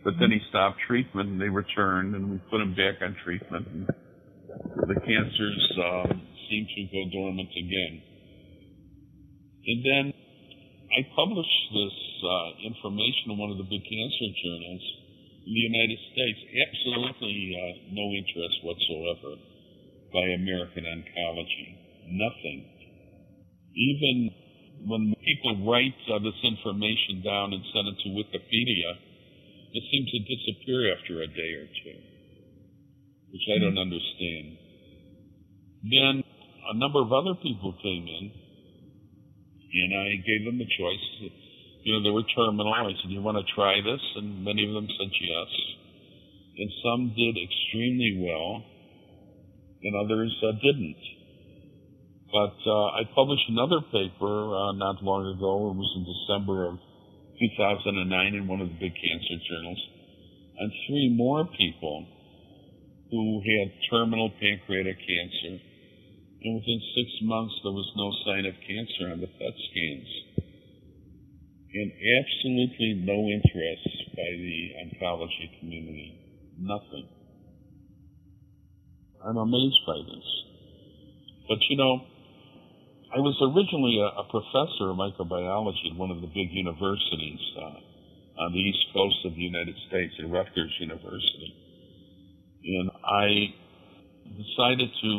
but 0.03 0.13
then 0.19 0.31
he 0.31 0.39
stopped 0.49 0.79
treatment 0.87 1.29
and 1.29 1.41
they 1.41 1.49
returned 1.49 2.15
and 2.15 2.31
we 2.31 2.37
put 2.51 2.61
him 2.61 2.75
back 2.75 3.01
on 3.01 3.15
treatment. 3.23 3.67
And 3.67 3.87
the 3.87 4.99
cancers 4.99 5.61
um, 5.79 6.21
seem 6.49 6.67
to 6.67 6.81
go 6.91 7.01
dormant 7.11 7.49
again. 7.49 8.01
And 9.65 9.79
then 9.81 10.05
I 10.93 11.01
published 11.15 11.63
this 11.73 11.97
uh, 12.21 12.49
information 12.69 13.33
in 13.33 13.37
one 13.37 13.51
of 13.51 13.57
the 13.57 13.65
big 13.65 13.81
cancer 13.81 14.29
journals 14.43 14.83
in 15.47 15.51
the 15.53 15.65
United 15.73 15.99
States. 16.13 16.39
Absolutely 16.53 17.55
uh, 17.55 17.73
no 17.95 18.05
interest 18.13 18.61
whatsoever 18.61 19.41
by 20.13 20.25
American 20.37 20.85
oncology. 20.85 21.67
Nothing. 22.05 22.59
Even 23.73 24.44
when 24.83 25.15
people 25.23 25.69
write 25.69 25.95
uh, 26.11 26.19
this 26.19 26.35
information 26.43 27.23
down 27.23 27.53
and 27.53 27.63
send 27.71 27.87
it 27.87 27.97
to 28.03 28.09
Wikipedia, 28.11 28.89
it 29.73 29.83
seems 29.91 30.11
to 30.11 30.19
disappear 30.19 30.95
after 30.95 31.21
a 31.21 31.27
day 31.27 31.51
or 31.59 31.67
two, 31.67 31.99
which 33.31 33.45
I 33.55 33.59
don't 33.59 33.77
understand. 33.77 34.57
Then 35.83 36.23
a 36.71 36.77
number 36.77 36.99
of 36.99 37.11
other 37.13 37.35
people 37.41 37.73
came 37.81 38.07
in 38.07 38.31
and 39.75 39.91
I 39.93 40.15
gave 40.23 40.45
them 40.45 40.57
the 40.57 40.69
choice. 40.79 41.31
You 41.83 41.93
know, 41.93 42.03
they 42.03 42.09
were 42.09 42.23
terminal. 42.35 42.73
I 42.73 42.93
said, 43.01 43.11
"You 43.11 43.21
want 43.21 43.37
to 43.37 43.53
try 43.53 43.81
this?" 43.81 44.01
And 44.15 44.43
many 44.43 44.65
of 44.65 44.73
them 44.73 44.87
said 44.87 45.11
yes. 45.11 45.51
And 46.57 46.71
some 46.81 47.13
did 47.13 47.35
extremely 47.37 48.23
well, 48.23 48.63
and 49.83 49.93
others 49.95 50.33
uh, 50.41 50.53
didn't. 50.63 50.97
But 52.35 52.59
uh, 52.67 52.99
I 52.99 53.07
published 53.15 53.47
another 53.47 53.79
paper 53.95 54.27
uh, 54.27 54.75
not 54.75 54.99
long 54.99 55.23
ago. 55.23 55.71
It 55.71 55.79
was 55.79 55.91
in 55.95 56.03
December 56.03 56.67
of 56.67 56.75
2009 57.39 58.11
in 58.35 58.43
one 58.43 58.59
of 58.59 58.67
the 58.67 58.75
big 58.75 58.91
cancer 58.91 59.39
journals, 59.47 59.79
on 60.59 60.67
three 60.83 61.15
more 61.15 61.47
people 61.55 62.03
who 63.07 63.39
had 63.39 63.71
terminal 63.87 64.27
pancreatic 64.35 64.99
cancer 64.99 65.63
and 66.43 66.59
within 66.59 66.81
six 66.91 67.07
months 67.23 67.55
there 67.63 67.71
was 67.71 67.87
no 67.95 68.11
sign 68.27 68.43
of 68.43 68.53
cancer 68.67 69.15
on 69.15 69.23
the 69.23 69.31
PET 69.31 69.55
scans. 69.71 70.11
And 71.71 71.87
absolutely 72.19 72.99
no 72.99 73.15
interest 73.31 74.11
by 74.11 74.27
the 74.27 74.59
oncology 74.83 75.59
community. 75.59 76.19
Nothing. 76.59 77.07
I'm 79.23 79.37
amazed 79.37 79.79
by 79.87 80.03
this. 80.03 80.27
But 81.47 81.59
you 81.69 81.77
know, 81.77 82.05
I 83.13 83.19
was 83.21 83.37
originally 83.37 84.01
a, 84.01 84.09
a 84.17 84.25
professor 84.25 84.89
of 84.89 84.97
microbiology 84.97 85.93
at 85.93 85.97
one 85.97 86.09
of 86.09 86.21
the 86.21 86.31
big 86.33 86.49
universities 86.49 87.39
uh, 87.57 88.41
on 88.41 88.51
the 88.51 88.59
east 88.59 88.81
coast 88.93 89.21
of 89.25 89.35
the 89.35 89.45
United 89.45 89.75
States, 89.87 90.13
at 90.19 90.29
Rutgers 90.29 90.73
University. 90.79 91.53
And 92.65 92.89
I 93.05 93.53
decided 94.25 94.89
to 94.89 95.11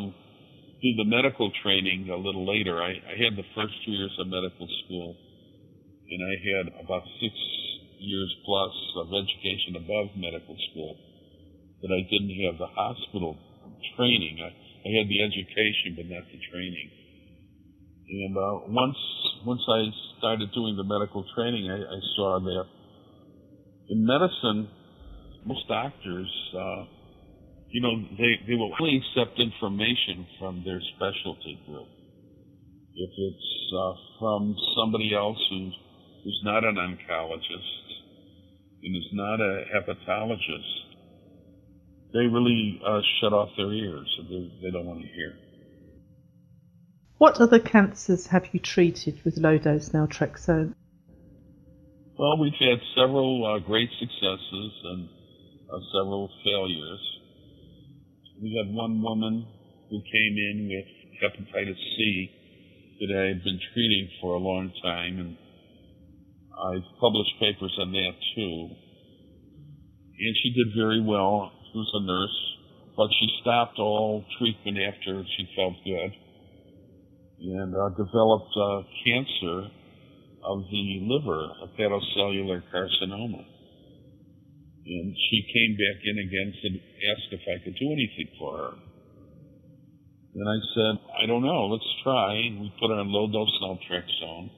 do 0.83 0.89
the 0.99 1.07
medical 1.07 1.49
training 1.63 2.09
a 2.11 2.19
little 2.19 2.45
later. 2.45 2.83
I, 2.83 2.99
I 3.07 3.15
had 3.17 3.39
the 3.39 3.47
first 3.55 3.73
two 3.85 3.91
years 3.95 4.13
of 4.19 4.27
medical 4.27 4.67
school, 4.85 5.15
and 6.11 6.19
I 6.21 6.35
had 6.43 6.65
about 6.83 7.03
six 7.23 7.33
years 7.97 8.29
plus 8.45 8.75
of 8.99 9.07
education 9.15 9.79
above 9.79 10.13
medical 10.13 10.55
school, 10.69 10.97
but 11.81 11.89
I 11.89 12.03
didn't 12.11 12.35
have 12.45 12.59
the 12.59 12.69
hospital 12.69 13.39
training. 13.95 14.37
I, 14.43 14.51
I 14.51 14.89
had 15.01 15.07
the 15.09 15.23
education, 15.23 15.95
but 15.95 16.05
not 16.05 16.27
the 16.29 16.39
training. 16.51 17.06
And 18.09 18.37
uh, 18.37 18.67
once 18.67 18.97
once 19.45 19.61
I 19.67 19.83
started 20.17 20.51
doing 20.53 20.77
the 20.77 20.83
medical 20.83 21.25
training, 21.35 21.69
I, 21.69 21.77
I 21.77 21.99
saw 22.15 22.39
that 22.39 22.65
in 23.89 24.05
medicine, 24.05 24.69
most 25.45 25.67
doctors 25.67 26.29
uh, 26.55 26.85
you 27.69 27.81
know, 27.81 27.93
they, 28.17 28.39
they 28.47 28.55
will 28.55 28.71
only 28.79 29.01
accept 29.03 29.39
information 29.39 30.25
from 30.39 30.63
their 30.63 30.79
specialty 30.95 31.59
group. 31.65 31.87
If 32.95 33.11
it's 33.11 33.73
uh, 33.75 33.93
from 34.19 34.55
somebody 34.75 35.13
else 35.13 35.37
who's, 35.49 35.75
who's 36.23 36.41
not 36.43 36.63
an 36.63 36.75
oncologist 36.75 37.85
and 38.83 38.95
is 38.95 39.09
not 39.11 39.41
a 39.41 39.63
hepatologist, 39.75 40.95
they 42.13 42.25
really 42.25 42.81
uh, 42.87 43.01
shut 43.19 43.33
off 43.33 43.49
their 43.57 43.71
ears. 43.73 44.07
They, 44.29 44.51
they 44.63 44.71
don't 44.71 44.85
want 44.85 45.01
to 45.01 45.07
hear. 45.07 45.33
What 47.17 47.41
other 47.41 47.59
cancers 47.59 48.27
have 48.27 48.47
you 48.53 48.59
treated 48.59 49.23
with 49.25 49.37
low 49.37 49.57
dose 49.57 49.89
naltrexone? 49.89 50.73
Well, 52.17 52.37
we've 52.39 52.53
had 52.59 52.79
several 52.95 53.45
uh, 53.45 53.59
great 53.59 53.89
successes 53.99 54.71
and 54.85 55.09
uh, 55.71 55.79
several 55.93 56.29
failures 56.43 57.17
we 58.41 58.55
had 58.55 58.73
one 58.73 59.01
woman 59.01 59.47
who 59.89 59.99
came 60.01 60.37
in 60.37 60.69
with 60.69 60.85
hepatitis 61.21 61.77
C 61.97 62.31
that 62.99 63.17
I 63.17 63.27
had 63.29 63.43
been 63.43 63.59
treating 63.73 64.09
for 64.21 64.35
a 64.35 64.39
long 64.39 64.71
time, 64.83 65.19
and 65.19 65.37
I've 66.53 66.99
published 66.99 67.33
papers 67.39 67.75
on 67.79 67.91
that 67.91 68.13
too. 68.35 68.69
And 70.19 70.35
she 70.43 70.53
did 70.53 70.73
very 70.75 71.01
well. 71.01 71.51
She 71.71 71.77
was 71.77 71.91
a 71.93 72.03
nurse, 72.05 72.57
but 72.95 73.09
she 73.19 73.27
stopped 73.41 73.79
all 73.79 74.23
treatment 74.37 74.77
after 74.77 75.23
she 75.35 75.49
felt 75.55 75.73
good 75.83 76.13
and 77.39 77.75
uh, 77.75 77.89
developed 77.89 78.53
uh, 78.57 78.81
cancer 79.05 79.69
of 80.43 80.63
the 80.71 80.85
liver, 81.03 81.51
a 81.63 81.67
hepatocellular 81.67 82.63
carcinoma. 82.73 83.45
And 84.85 85.15
she 85.29 85.43
came 85.51 85.75
back 85.75 85.99
in 86.03 86.17
again 86.19 86.53
and 86.63 86.79
asked 87.11 87.31
if 87.31 87.41
I 87.43 87.63
could 87.63 87.75
do 87.75 87.91
anything 87.91 88.29
for 88.39 88.57
her. 88.57 88.73
And 90.35 90.47
I 90.47 90.59
said, 90.73 90.93
I 91.23 91.25
don't 91.25 91.43
know, 91.43 91.67
let's 91.67 91.91
try. 92.03 92.35
And 92.35 92.61
we 92.61 92.73
put 92.79 92.89
her 92.89 92.99
on 92.99 93.11
low 93.11 93.27
dose 93.27 93.51
naltrexone 93.61 94.49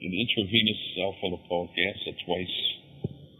and 0.00 0.10
intravenous 0.10 0.82
alpha 0.98 1.26
lipoic 1.30 1.70
acid 1.78 2.16
twice, 2.26 2.56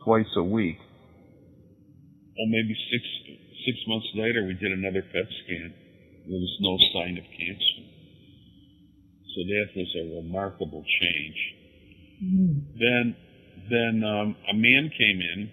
twice 0.05 0.33
a 0.37 0.45
week. 0.45 0.79
Well, 0.79 2.49
maybe 2.49 2.77
six, 2.93 3.03
six 3.67 3.79
months 3.89 4.07
later, 4.15 4.47
we 4.47 4.55
did 4.55 4.71
another 4.73 5.03
PET 5.03 5.27
scan. 5.45 5.75
There 6.29 6.39
was 6.39 6.57
no 6.61 6.79
sign 6.95 7.19
of 7.19 7.25
cancer. 7.37 7.82
So 9.35 9.41
that 9.49 9.67
was 9.77 9.91
a 9.97 10.05
remarkable 10.17 10.85
change. 11.01 11.39
Mm. 12.23 12.55
Then, 12.79 13.17
then 13.71 13.95
um, 14.05 14.37
a 14.51 14.55
man 14.55 14.91
came 14.97 15.21
in 15.21 15.51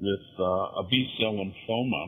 with 0.00 0.26
uh, 0.38 0.80
a 0.80 0.86
B 0.88 1.08
cell 1.18 1.32
lymphoma, 1.32 2.04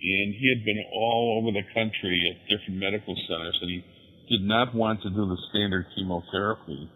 and 0.00 0.34
he 0.34 0.46
had 0.54 0.64
been 0.64 0.82
all 0.94 1.42
over 1.42 1.52
the 1.52 1.66
country 1.74 2.22
at 2.30 2.48
different 2.48 2.80
medical 2.80 3.16
centers, 3.28 3.58
and 3.60 3.70
he 3.70 3.84
did 4.30 4.46
not 4.46 4.74
want 4.74 5.02
to 5.02 5.10
do 5.10 5.26
the 5.26 5.38
standard 5.50 5.86
chemotherapy. 5.94 6.88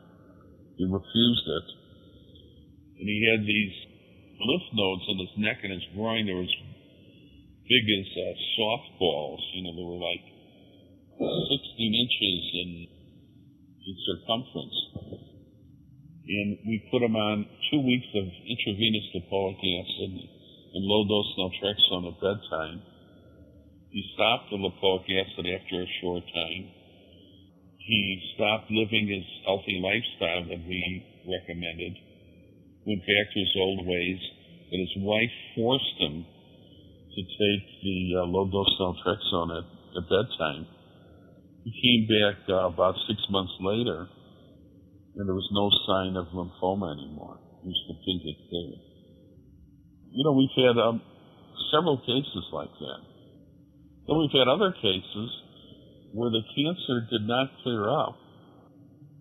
He 0.79 0.85
refused 0.85 1.47
it, 1.47 1.67
and 3.01 3.07
he 3.09 3.29
had 3.29 3.45
these 3.45 3.75
lymph 4.41 4.69
nodes 4.73 5.05
in 5.09 5.19
his 5.19 5.35
neck 5.37 5.59
and 5.63 5.73
his 5.73 5.85
groin. 5.95 6.27
They 6.27 6.33
were 6.33 6.49
as 6.49 6.57
big 7.69 7.85
as 7.85 8.07
uh, 8.17 8.35
softballs. 8.57 9.43
You 9.53 9.63
know, 9.65 9.77
they 9.77 9.85
were 9.85 10.01
like 10.01 10.25
16 11.21 11.29
inches 11.29 12.41
in 12.65 12.71
in 13.85 13.97
circumference. 14.09 14.79
And 16.25 16.57
we 16.65 16.81
put 16.91 17.03
him 17.03 17.17
on 17.17 17.45
two 17.71 17.81
weeks 17.85 18.09
of 18.17 18.25
intravenous 18.25 19.05
lipoic 19.13 19.61
acid 19.61 20.13
and 20.17 20.83
low 20.89 21.05
dose 21.05 21.33
naltrexone 21.37 22.09
at 22.09 22.21
bedtime. 22.25 22.81
He 23.91 24.01
stopped 24.15 24.49
the 24.49 24.57
lipoic 24.57 25.05
acid 25.13 25.45
after 25.45 25.83
a 25.83 25.93
short 26.01 26.25
time. 26.33 26.65
He 27.77 28.01
stopped 28.37 28.71
living 28.71 29.09
his 29.09 29.27
healthy 29.45 29.77
lifestyle 29.77 30.49
that 30.49 30.65
we 30.65 31.05
recommended, 31.29 32.01
went 32.87 33.01
back 33.01 33.27
to 33.35 33.41
his 33.41 33.55
old 33.61 33.85
ways, 33.87 34.21
but 34.71 34.79
his 34.79 34.95
wife 34.97 35.35
forced 35.57 35.97
him 35.99 36.25
to 36.25 37.21
take 37.21 37.65
the 37.83 38.23
uh, 38.23 38.25
low 38.25 38.49
dose 38.49 38.73
naltrexone 38.81 39.59
at, 39.59 39.67
at 39.99 40.09
bedtime 40.09 40.80
he 41.65 41.73
came 41.77 42.09
back 42.09 42.49
uh, 42.49 42.69
about 42.69 42.95
six 43.07 43.21
months 43.29 43.53
later, 43.61 44.09
and 45.17 45.29
there 45.29 45.35
was 45.35 45.49
no 45.53 45.69
sign 45.87 46.17
of 46.17 46.33
lymphoma 46.33 46.97
anymore. 46.97 47.39
He 47.63 47.69
was 47.69 47.83
completely 47.87 48.37
clear. 48.49 48.73
You 50.13 50.25
know, 50.25 50.33
we've 50.33 50.57
had 50.57 50.81
um, 50.81 51.03
several 51.71 51.99
cases 51.99 52.45
like 52.53 52.73
that. 52.73 53.01
Then 54.09 54.19
we've 54.19 54.33
had 54.33 54.49
other 54.49 54.73
cases 54.73 55.29
where 56.13 56.31
the 56.31 56.43
cancer 56.57 57.07
did 57.11 57.29
not 57.29 57.53
clear 57.63 57.89
up, 57.89 58.17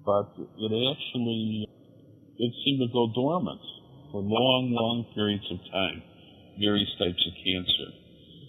but 0.05 0.33
it 0.39 0.71
actually 0.95 1.67
it 2.39 2.53
seemed 2.63 2.79
to 2.79 2.87
go 2.93 3.11
dormant 3.13 3.61
for 4.11 4.21
long, 4.21 4.71
long 4.71 5.05
periods 5.13 5.45
of 5.51 5.59
time. 5.71 6.01
Various 6.57 6.89
types 6.97 7.19
of 7.27 7.33
cancer. 7.43 7.89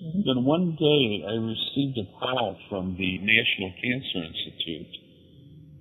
Mm-hmm. 0.01 0.21
Then 0.25 0.45
one 0.45 0.77
day 0.81 1.25
I 1.29 1.37
received 1.37 1.99
a 2.01 2.09
call 2.19 2.57
from 2.69 2.97
the 2.97 3.19
National 3.19 3.73
Cancer 3.77 4.25
Institute 4.25 5.01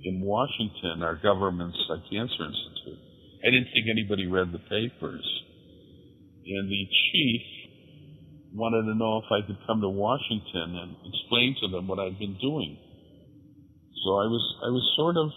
in 0.03 0.21
Washington, 0.21 1.03
our 1.03 1.15
government's 1.15 1.79
uh, 1.89 1.95
cancer 2.09 2.43
institute. 2.47 2.99
I 3.43 3.51
didn't 3.51 3.67
think 3.73 3.87
anybody 3.89 4.27
read 4.27 4.51
the 4.51 4.59
papers. 4.59 5.27
And 6.45 6.69
the 6.69 6.87
chief 7.11 7.41
wanted 8.53 8.91
to 8.91 8.95
know 8.97 9.19
if 9.19 9.29
I 9.31 9.45
could 9.45 9.59
come 9.67 9.81
to 9.81 9.89
Washington 9.89 10.75
and 10.75 10.95
explain 11.05 11.55
to 11.61 11.67
them 11.67 11.87
what 11.87 11.99
I'd 11.99 12.17
been 12.17 12.37
doing. 12.41 12.77
So 14.03 14.09
I 14.15 14.27
was 14.31 14.43
I 14.63 14.69
was 14.71 14.93
sort 14.95 15.17
of 15.17 15.29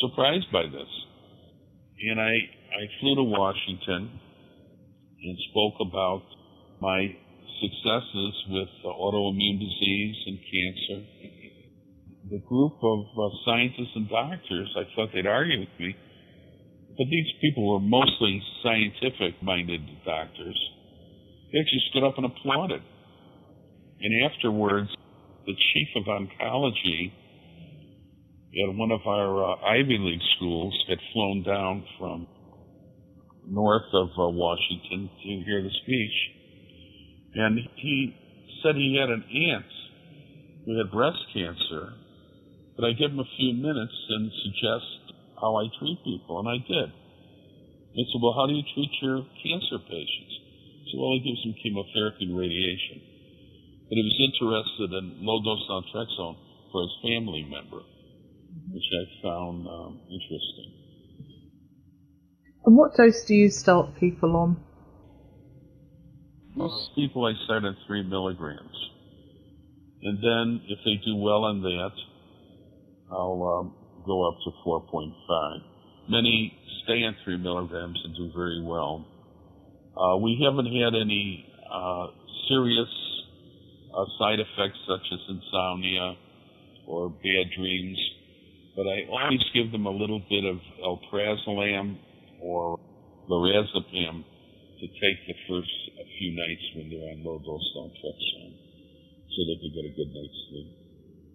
surprised 0.00 0.50
by 0.52 0.64
this. 0.70 0.90
And 2.08 2.20
I 2.20 2.32
I 2.32 2.82
flew 3.00 3.16
to 3.16 3.24
Washington 3.24 4.18
and 5.22 5.38
spoke 5.50 5.74
about 5.82 6.22
my 6.80 7.16
successes 7.64 8.34
with 8.48 8.68
autoimmune 8.84 9.58
disease 9.58 10.16
and 10.26 10.38
cancer. 10.38 10.98
The 12.30 12.42
group 12.48 12.74
of 12.82 13.00
uh, 13.16 13.28
scientists 13.44 13.96
and 13.96 14.08
doctors, 14.08 14.68
I 14.76 14.84
thought 14.94 15.08
they'd 15.14 15.26
argue 15.26 15.60
with 15.60 15.74
me, 15.78 15.96
but 16.96 17.06
these 17.10 17.26
people 17.40 17.72
were 17.72 17.80
mostly 17.80 18.42
scientific-minded 18.62 19.80
doctors. 20.04 20.58
They 21.52 21.60
actually 21.60 21.84
stood 21.90 22.04
up 22.04 22.16
and 22.16 22.26
applauded. 22.26 22.82
And 24.00 24.30
afterwards, 24.30 24.90
the 25.46 25.54
chief 25.72 25.88
of 25.96 26.04
oncology 26.04 27.12
at 28.62 28.74
one 28.74 28.90
of 28.90 29.00
our 29.06 29.44
uh, 29.44 29.56
Ivy 29.66 29.98
League 29.98 30.22
schools 30.36 30.74
had 30.88 30.98
flown 31.12 31.42
down 31.42 31.84
from 31.98 32.26
north 33.46 33.88
of 33.92 34.08
uh, 34.08 34.28
Washington 34.28 35.10
to 35.22 35.28
hear 35.44 35.62
the 35.62 35.70
speech. 35.82 36.33
And 37.34 37.58
he 37.76 38.14
said 38.62 38.76
he 38.76 38.98
had 38.98 39.10
an 39.10 39.24
aunt 39.24 39.66
who 40.64 40.78
had 40.78 40.90
breast 40.90 41.18
cancer. 41.32 41.94
But 42.76 42.86
I 42.86 42.92
give 42.92 43.10
him 43.10 43.20
a 43.20 43.36
few 43.36 43.54
minutes 43.54 43.94
and 44.08 44.30
suggest 44.42 45.14
how 45.40 45.56
I 45.56 45.66
treat 45.78 45.98
people, 46.04 46.40
and 46.40 46.48
I 46.48 46.58
did. 46.58 46.90
He 47.92 48.06
said, 48.10 48.20
well, 48.22 48.34
how 48.34 48.46
do 48.46 48.54
you 48.54 48.62
treat 48.74 48.90
your 49.02 49.22
cancer 49.42 49.78
patients? 49.78 50.34
I 50.34 50.84
said, 50.90 50.98
well, 50.98 51.14
I 51.14 51.22
give 51.22 51.38
some 51.42 51.54
chemotherapy 51.62 52.26
and 52.26 52.38
radiation. 52.38 53.02
But 53.88 53.94
he 53.94 54.02
was 54.02 54.18
interested 54.18 54.90
in 54.98 55.22
low-dose 55.22 55.66
naltrexone 55.70 56.36
for 56.72 56.82
his 56.82 56.94
family 57.02 57.46
member, 57.46 57.82
which 58.72 58.88
I 58.90 59.22
found 59.22 59.66
um, 59.68 60.00
interesting. 60.10 60.70
And 62.64 62.76
what 62.76 62.96
dose 62.96 63.24
do 63.26 63.34
you 63.34 63.50
start 63.50 63.94
people 64.00 64.34
on? 64.34 64.56
Most 66.64 66.94
people 66.94 67.26
I 67.26 67.34
start 67.44 67.62
at 67.64 67.74
three 67.86 68.02
milligrams. 68.02 68.74
And 70.00 70.16
then 70.16 70.62
if 70.66 70.78
they 70.82 70.96
do 71.04 71.16
well 71.16 71.44
on 71.44 71.60
that, 71.60 71.92
I'll 73.12 73.60
um, 73.60 73.74
go 74.06 74.26
up 74.26 74.38
to 74.44 74.50
4.5. 74.66 75.58
Many 76.08 76.56
stay 76.82 77.04
on 77.04 77.16
three 77.22 77.36
milligrams 77.36 78.00
and 78.02 78.16
do 78.16 78.32
very 78.34 78.62
well. 78.62 79.04
Uh, 79.94 80.16
we 80.16 80.40
haven't 80.42 80.64
had 80.64 80.94
any 80.98 81.44
uh, 81.70 82.06
serious 82.48 82.88
uh, 83.94 84.06
side 84.18 84.40
effects 84.40 84.78
such 84.88 85.06
as 85.12 85.18
insomnia 85.28 86.14
or 86.86 87.10
bad 87.10 87.46
dreams, 87.58 87.98
but 88.74 88.86
I 88.86 89.04
always 89.10 89.44
give 89.52 89.70
them 89.70 89.84
a 89.84 89.90
little 89.90 90.22
bit 90.30 90.46
of 90.46 90.56
alprazolam 90.82 91.98
or 92.40 92.78
lorazepam 93.28 94.24
to 94.84 94.92
take 95.00 95.26
the 95.26 95.34
first 95.48 95.72
a 95.98 96.04
few 96.18 96.36
nights 96.36 96.62
when 96.76 96.90
they're 96.90 97.08
on 97.08 97.24
low 97.24 97.38
dose 97.38 97.70
naltrexone 97.76 98.52
so 99.32 99.38
they 99.48 99.56
can 99.56 99.72
get 99.72 99.84
a 99.88 99.94
good 99.96 100.12
night's 100.12 100.40
sleep. 100.48 100.68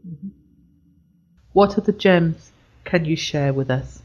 Mm-hmm. 0.08 0.28
What 1.54 1.78
are 1.78 1.82
the 1.82 1.92
gems 1.92 2.52
can 2.86 3.06
you 3.06 3.16
share 3.16 3.52
with 3.52 3.72
us? 3.72 4.04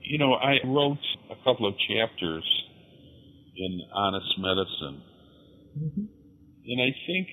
You 0.00 0.18
know, 0.18 0.34
I 0.34 0.58
wrote 0.64 1.02
a 1.30 1.36
couple 1.42 1.66
of 1.66 1.74
chapters 1.88 2.44
in 3.56 3.80
Honest 3.92 4.38
Medicine. 4.38 5.02
Mm-hmm. 5.76 6.04
And 6.66 6.80
I 6.80 6.94
think 7.06 7.28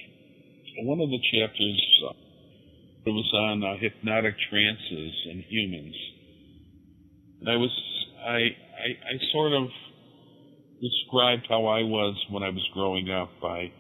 one 0.84 1.02
of 1.02 1.10
the 1.10 1.20
chapters 1.32 2.02
uh, 2.10 2.14
it 3.06 3.10
was 3.10 3.32
on 3.34 3.64
uh, 3.64 3.78
hypnotic 3.80 4.36
trances 4.50 5.14
in 5.30 5.44
humans. 5.48 5.96
And 7.42 7.50
I 7.50 7.56
was, 7.58 7.72
I, 8.26 8.38
I, 8.38 8.88
I 9.06 9.32
sort 9.32 9.54
of 9.54 9.70
described 10.82 11.46
how 11.48 11.68
I 11.68 11.84
was 11.84 12.18
when 12.30 12.44
I 12.44 12.50
was 12.50 12.66
growing 12.74 13.10
up. 13.10 13.30
I 13.44 13.72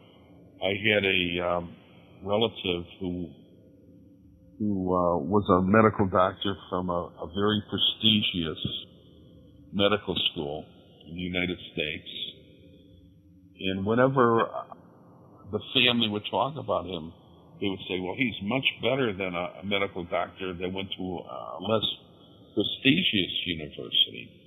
I 0.61 0.73
had 0.77 1.03
a 1.03 1.49
um, 1.49 1.75
relative 2.23 2.85
who 2.99 3.29
who 4.59 4.93
uh, 4.93 5.17
was 5.17 5.43
a 5.49 5.65
medical 5.65 6.05
doctor 6.05 6.55
from 6.69 6.89
a, 6.89 7.09
a 7.17 7.27
very 7.33 7.63
prestigious 7.65 8.61
medical 9.73 10.15
school 10.31 10.65
in 11.09 11.15
the 11.15 11.21
United 11.21 11.57
States. 11.73 12.09
And 13.59 13.85
whenever 13.85 14.45
the 15.51 15.59
family 15.73 16.09
would 16.09 16.25
talk 16.29 16.55
about 16.57 16.85
him, 16.85 17.11
they 17.59 17.67
would 17.69 17.81
say, 17.89 17.99
well, 17.99 18.15
he's 18.17 18.35
much 18.43 18.65
better 18.81 19.13
than 19.13 19.33
a, 19.33 19.61
a 19.61 19.65
medical 19.65 20.03
doctor 20.05 20.53
that 20.53 20.69
went 20.71 20.89
to 20.97 21.03
a 21.03 21.57
less 21.61 21.85
prestigious 22.53 23.33
university. 23.45 24.40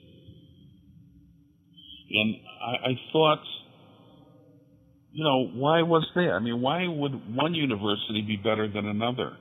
And 2.10 2.36
I, 2.60 2.90
I 2.90 2.92
thought, 3.12 3.42
you 5.12 5.24
know, 5.24 5.46
why 5.54 5.82
was 5.82 6.06
that? 6.14 6.30
I 6.30 6.40
mean, 6.40 6.60
why 6.60 6.86
would 6.86 7.34
one 7.34 7.54
university 7.54 8.22
be 8.22 8.36
better 8.36 8.68
than 8.68 8.86
another? 8.86 9.36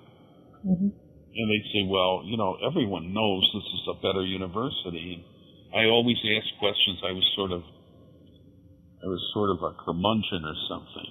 Mm-hmm. 0.66 0.90
And 1.36 1.46
they 1.50 1.62
say, 1.74 1.88
well, 1.90 2.22
you 2.26 2.38
know, 2.38 2.58
everyone 2.62 3.14
knows 3.14 3.42
this 3.54 3.64
is 3.64 3.88
a 3.90 3.96
better 4.02 4.24
university. 4.24 5.26
I 5.74 5.86
always 5.90 6.18
ask 6.22 6.48
questions. 6.60 7.02
I 7.02 7.12
was 7.12 7.26
sort 7.36 7.52
of, 7.52 7.62
I 9.02 9.08
was 9.10 9.22
sort 9.34 9.50
of 9.50 9.64
a 9.66 9.74
curmudgeon 9.84 10.46
or 10.46 10.56
something. 10.70 11.10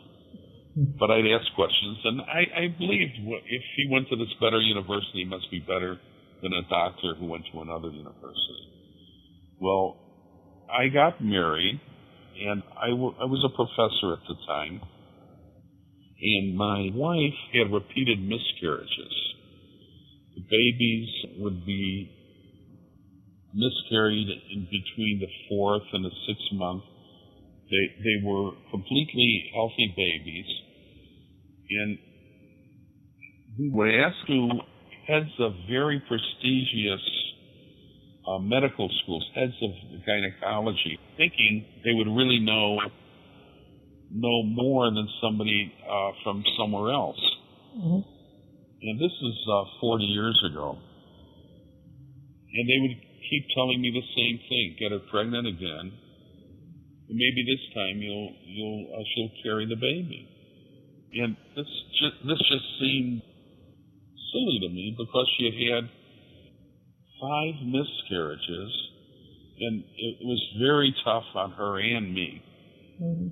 But 0.98 1.10
I'd 1.10 1.28
ask 1.28 1.52
questions, 1.52 1.98
and 2.04 2.22
I, 2.22 2.64
I 2.64 2.68
believed 2.78 3.20
if 3.44 3.62
he 3.76 3.88
went 3.92 4.08
to 4.08 4.16
this 4.16 4.32
better 4.40 4.58
university, 4.58 5.20
he 5.20 5.24
must 5.26 5.50
be 5.50 5.60
better 5.60 6.00
than 6.40 6.52
a 6.54 6.62
doctor 6.70 7.12
who 7.14 7.26
went 7.26 7.44
to 7.52 7.60
another 7.60 7.90
university. 7.90 8.72
Well, 9.60 10.01
I 10.72 10.88
got 10.88 11.22
married, 11.22 11.80
and 12.40 12.62
I, 12.80 12.88
w- 12.90 13.14
I 13.20 13.26
was 13.26 13.44
a 13.44 13.54
professor 13.54 14.14
at 14.14 14.26
the 14.26 14.36
time, 14.46 14.80
and 16.20 16.56
my 16.56 16.90
wife 16.94 17.38
had 17.52 17.72
repeated 17.72 18.18
miscarriages. 18.20 19.14
The 20.34 20.42
babies 20.42 21.08
would 21.38 21.66
be 21.66 22.10
miscarried 23.54 24.28
in 24.28 24.64
between 24.64 25.20
the 25.20 25.28
fourth 25.48 25.82
and 25.92 26.04
the 26.04 26.10
sixth 26.26 26.52
month. 26.52 26.84
They, 27.70 28.02
they 28.02 28.26
were 28.26 28.52
completely 28.70 29.50
healthy 29.54 29.92
babies. 29.96 30.46
And 31.70 31.98
we 33.58 33.70
would 33.70 33.94
ask 33.94 34.16
to 34.28 34.48
heads 35.06 35.30
of 35.38 35.52
very 35.68 36.00
prestigious 36.00 37.02
uh, 38.32 38.38
medical 38.38 38.90
schools, 39.02 39.28
heads 39.34 39.54
of 39.62 39.70
gynecology, 40.06 40.98
thinking 41.16 41.64
they 41.84 41.92
would 41.92 42.08
really 42.08 42.38
know 42.38 42.78
know 44.14 44.42
more 44.42 44.90
than 44.90 45.08
somebody 45.22 45.72
uh, 45.88 46.10
from 46.22 46.44
somewhere 46.58 46.92
else. 46.92 47.20
Mm-hmm. 47.76 48.00
And 48.82 49.00
this 49.00 49.12
is 49.12 49.36
uh, 49.50 49.64
40 49.80 50.04
years 50.04 50.42
ago. 50.50 50.76
And 52.54 52.68
they 52.68 52.78
would 52.80 52.96
keep 53.30 53.46
telling 53.54 53.80
me 53.80 53.90
the 53.90 54.04
same 54.14 54.38
thing: 54.48 54.76
get 54.78 54.92
her 54.92 55.00
pregnant 55.10 55.46
again. 55.46 55.92
And 57.08 57.16
maybe 57.16 57.44
this 57.44 57.62
time 57.74 57.98
you'll 57.98 58.32
you'll 58.44 58.86
uh, 58.92 59.04
she'll 59.14 59.32
carry 59.42 59.66
the 59.66 59.76
baby. 59.76 60.28
And 61.14 61.36
this 61.56 61.66
just 62.00 62.16
this 62.26 62.38
just 62.38 62.66
seemed 62.80 63.22
silly 64.32 64.58
to 64.60 64.68
me 64.68 64.94
because 64.96 65.28
she 65.38 65.44
had 65.44 65.84
had 65.84 65.90
five 67.22 67.54
miscarriages, 67.64 68.72
and 69.60 69.84
it 69.96 70.18
was 70.26 70.42
very 70.58 70.92
tough 71.04 71.24
on 71.36 71.52
her 71.52 71.78
and 71.78 72.12
me. 72.12 72.42
Mm-hmm. 73.00 73.28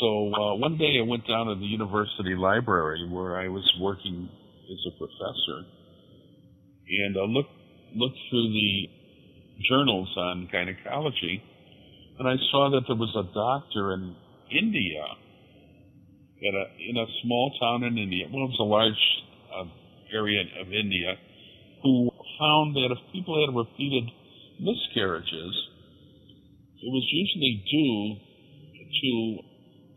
So 0.00 0.34
uh, 0.34 0.54
one 0.56 0.76
day 0.76 1.00
I 1.00 1.08
went 1.08 1.26
down 1.26 1.46
to 1.46 1.54
the 1.54 1.64
university 1.66 2.34
library 2.34 3.08
where 3.08 3.40
I 3.40 3.48
was 3.48 3.64
working 3.80 4.28
as 4.28 4.92
a 4.92 4.98
professor, 4.98 5.64
and 6.88 7.16
I 7.16 7.24
looked 7.24 7.56
looked 7.96 8.18
through 8.28 8.52
the 8.52 8.88
journals 9.68 10.12
on 10.16 10.48
gynecology, 10.52 11.42
and 12.18 12.28
I 12.28 12.34
saw 12.50 12.70
that 12.70 12.82
there 12.88 12.96
was 12.96 13.14
a 13.16 13.32
doctor 13.32 13.94
in 13.94 14.16
India, 14.50 15.04
at 16.48 16.54
a, 16.54 16.64
in 16.90 16.96
a 16.96 17.06
small 17.22 17.52
town 17.60 17.84
in 17.84 17.96
India. 17.96 18.26
Well, 18.32 18.44
it 18.44 18.50
was 18.50 18.60
a 18.60 18.64
large 18.64 19.04
uh, 19.54 19.64
area 20.12 20.42
of 20.60 20.72
India, 20.72 21.14
who 21.82 22.10
found 22.38 22.74
that 22.76 22.90
if 22.90 23.12
people 23.12 23.34
had 23.40 23.54
repeated 23.54 24.10
miscarriages, 24.60 25.54
it 26.82 26.90
was 26.90 27.06
usually 27.10 27.64
due 27.70 28.16
to 29.00 29.12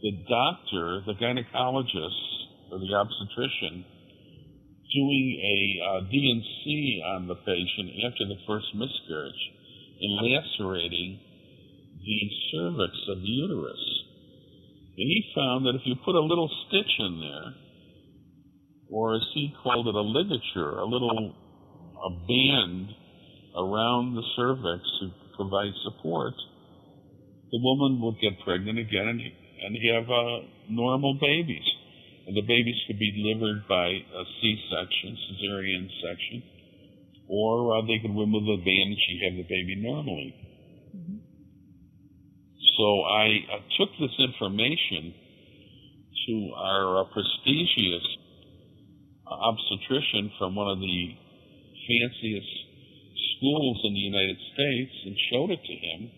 the 0.02 0.12
doctor, 0.30 1.02
the 1.06 1.14
gynecologist, 1.20 2.72
or 2.72 2.80
the 2.80 2.94
obstetrician 2.94 3.86
doing 4.94 5.28
a 5.44 5.58
uh, 5.84 6.00
D&C 6.10 7.04
on 7.06 7.28
the 7.28 7.36
patient 7.36 7.92
after 8.08 8.26
the 8.26 8.40
first 8.48 8.68
miscarriage 8.74 9.44
and 10.00 10.12
lacerating 10.24 11.20
the 12.00 12.20
cervix 12.52 12.94
of 13.10 13.20
the 13.20 13.28
uterus. 13.28 13.84
And 14.98 15.08
he 15.12 15.32
found 15.36 15.66
that 15.66 15.76
if 15.76 15.82
you 15.86 15.96
put 16.06 16.16
a 16.16 16.22
little 16.22 16.50
stitch 16.68 16.94
in 17.00 17.20
there, 17.20 17.54
or 18.90 19.16
as 19.16 19.28
he 19.34 19.54
called 19.62 19.88
it, 19.88 19.96
a 19.96 20.02
ligature, 20.02 20.80
a 20.80 20.86
little 20.86 21.36
a 21.98 22.10
band 22.10 22.90
around 23.58 24.16
the 24.16 24.24
cervix 24.36 24.84
to 25.02 25.12
provide 25.36 25.74
support, 25.84 26.34
the 27.52 27.60
woman 27.62 28.02
would 28.02 28.20
get 28.20 28.40
pregnant 28.44 28.80
again 28.80 29.08
and, 29.08 29.22
and 29.22 29.78
have 29.94 30.10
uh, 30.10 30.46
normal 30.70 31.18
babies. 31.20 31.66
And 32.28 32.36
the 32.36 32.42
babies 32.42 32.76
could 32.88 33.00
be 33.00 33.12
delivered 33.12 33.68
by 33.70 33.88
a 33.88 34.24
C-section, 34.42 35.18
cesarean 35.32 35.88
section, 36.04 36.44
or 37.30 37.78
uh, 37.78 37.82
they 37.88 38.00
could 38.02 38.12
remove 38.12 38.44
the 38.44 38.58
band 38.58 38.88
and 38.92 39.00
she'd 39.00 39.24
have 39.24 39.38
the 39.38 39.48
baby 39.48 39.76
normally. 39.80 40.36
Mm-hmm. 40.96 41.18
So 42.78 43.02
I 43.04 43.28
uh, 43.48 43.62
took 43.80 43.90
this 44.00 44.16
information 44.20 45.14
to 46.28 46.52
our 46.58 47.02
uh, 47.02 47.04
prestigious 47.14 48.06
obstetrician 49.26 50.32
from 50.38 50.56
one 50.56 50.70
of 50.70 50.80
the 50.80 51.16
fanciest 51.88 52.68
schools 53.38 53.80
in 53.84 53.94
the 53.94 54.00
United 54.00 54.38
States 54.54 54.92
and 55.06 55.16
showed 55.32 55.52
it 55.52 55.60
to 55.64 55.74
him. 55.74 56.12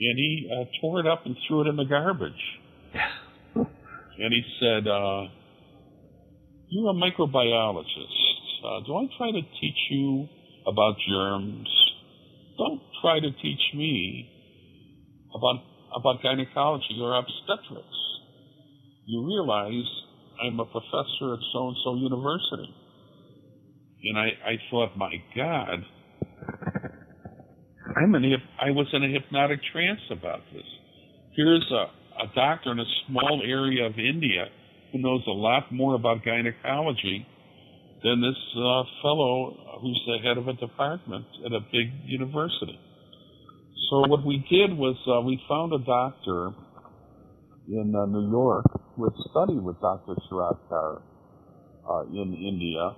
And 0.00 0.18
he 0.18 0.50
uh, 0.50 0.64
tore 0.80 1.00
it 1.00 1.06
up 1.06 1.26
and 1.26 1.36
threw 1.46 1.62
it 1.62 1.68
in 1.68 1.76
the 1.76 1.84
garbage. 1.84 2.32
and 3.54 4.32
he 4.32 4.42
said, 4.58 4.88
uh, 4.88 5.28
You're 6.68 6.90
a 6.90 6.94
microbiologist. 6.94 8.30
Uh, 8.64 8.80
do 8.86 8.96
I 8.96 9.06
try 9.16 9.30
to 9.30 9.42
teach 9.60 9.80
you 9.90 10.28
about 10.66 10.96
germs? 11.08 11.68
Don't 12.58 12.80
try 13.00 13.20
to 13.20 13.30
teach 13.42 13.60
me 13.74 14.28
about, 15.34 15.62
about 15.94 16.22
gynecology 16.22 16.98
or 17.00 17.16
obstetrics. 17.16 18.00
You 19.06 19.26
realize 19.26 19.88
I'm 20.42 20.60
a 20.60 20.64
professor 20.64 21.34
at 21.34 21.40
so 21.52 21.68
and 21.68 21.76
so 21.84 21.94
university. 21.96 22.74
And 24.02 24.18
I, 24.18 24.28
I 24.46 24.54
thought, 24.70 24.96
my 24.96 25.12
God, 25.36 25.84
I'm 27.96 28.14
in 28.14 28.34
I 28.60 28.70
was 28.70 28.86
in 28.92 29.04
a 29.04 29.08
hypnotic 29.08 29.60
trance 29.72 30.00
about 30.10 30.40
this. 30.52 30.64
Here's 31.36 31.70
a, 31.70 32.22
a 32.22 32.34
doctor 32.34 32.72
in 32.72 32.80
a 32.80 32.84
small 33.06 33.42
area 33.44 33.86
of 33.86 33.98
India 33.98 34.46
who 34.92 34.98
knows 34.98 35.22
a 35.26 35.32
lot 35.32 35.70
more 35.72 35.94
about 35.94 36.24
gynecology 36.24 37.26
than 38.02 38.20
this 38.20 38.38
uh, 38.56 38.82
fellow 39.02 39.78
who's 39.82 40.00
the 40.06 40.18
head 40.26 40.38
of 40.38 40.48
a 40.48 40.54
department 40.54 41.26
at 41.44 41.52
a 41.52 41.60
big 41.60 41.92
university. 42.04 42.78
So 43.90 44.06
what 44.06 44.24
we 44.24 44.38
did 44.50 44.76
was 44.76 44.96
uh, 45.06 45.20
we 45.20 45.40
found 45.48 45.72
a 45.72 45.84
doctor 45.84 46.52
in 47.68 47.94
uh, 47.94 48.06
New 48.06 48.30
York 48.30 48.64
who 48.94 49.04
had 49.04 49.12
studied 49.30 49.62
with 49.62 49.80
Dr. 49.80 50.14
Shirodkar 50.30 51.02
uh, 51.88 52.02
in 52.10 52.34
India, 52.34 52.94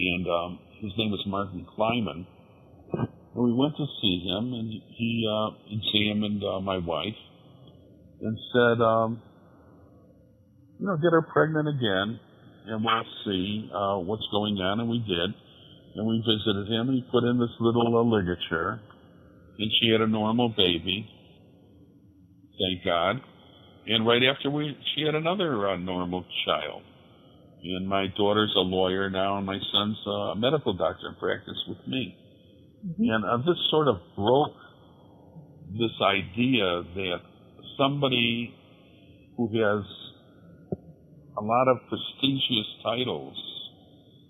and 0.00 0.26
um, 0.26 0.58
his 0.80 0.92
name 0.96 1.10
was 1.10 1.22
Martin 1.26 1.66
Kleiman. 1.76 2.26
And 3.34 3.44
we 3.44 3.52
went 3.52 3.76
to 3.76 3.86
see 4.00 4.24
him, 4.26 4.52
and 4.54 4.72
he 4.96 5.28
uh, 5.28 5.50
examined 5.70 6.42
uh, 6.42 6.60
my 6.60 6.78
wife 6.78 7.20
and 8.22 8.36
said, 8.52 8.82
um, 8.82 9.22
you 10.78 10.86
know, 10.86 10.96
get 10.96 11.12
her 11.12 11.22
pregnant 11.22 11.68
again, 11.68 12.18
and 12.66 12.84
we'll 12.84 13.04
see 13.24 13.70
uh, 13.72 13.98
what's 13.98 14.26
going 14.32 14.56
on. 14.56 14.80
And 14.80 14.88
we 14.88 14.98
did. 14.98 15.30
And 15.96 16.06
we 16.06 16.22
visited 16.22 16.70
him, 16.72 16.88
and 16.88 16.94
he 16.94 17.04
put 17.10 17.24
in 17.24 17.38
this 17.38 17.50
little 17.60 17.96
uh, 17.96 18.02
ligature, 18.02 18.80
and 19.58 19.70
she 19.80 19.90
had 19.90 20.00
a 20.00 20.06
normal 20.06 20.48
baby. 20.48 21.08
Thank 22.58 22.84
God. 22.84 23.20
And 23.86 24.06
right 24.06 24.22
after 24.22 24.50
we, 24.50 24.76
she 24.94 25.02
had 25.02 25.14
another 25.14 25.68
uh, 25.68 25.76
normal 25.76 26.24
child. 26.46 26.82
And 27.62 27.88
my 27.88 28.06
daughter's 28.16 28.52
a 28.56 28.60
lawyer 28.60 29.10
now, 29.10 29.36
and 29.36 29.46
my 29.46 29.58
son's 29.72 29.98
a 30.06 30.34
medical 30.36 30.72
doctor 30.72 31.08
in 31.08 31.14
practice 31.16 31.58
with 31.68 31.86
me. 31.86 32.16
Mm-hmm. 32.86 33.02
And 33.02 33.24
uh, 33.24 33.36
this 33.38 33.58
sort 33.70 33.88
of 33.88 33.96
broke 34.16 34.56
this 35.72 35.92
idea 36.02 36.82
that 36.94 37.18
somebody 37.76 38.54
who 39.36 39.48
has 39.48 39.84
a 41.36 41.42
lot 41.42 41.68
of 41.68 41.78
prestigious 41.88 42.68
titles 42.82 43.36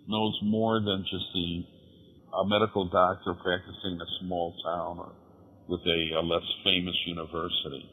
knows 0.09 0.38
more 0.43 0.81
than 0.81 1.05
just 1.11 1.25
the 1.33 1.64
a 2.33 2.47
medical 2.47 2.88
doctor 2.88 3.35
practicing 3.35 3.95
in 3.95 4.01
a 4.01 4.11
small 4.21 4.55
town 4.64 4.99
or 4.99 5.12
with 5.69 5.81
a, 5.87 6.19
a 6.19 6.23
less 6.23 6.47
famous 6.62 6.95
university. 7.07 7.90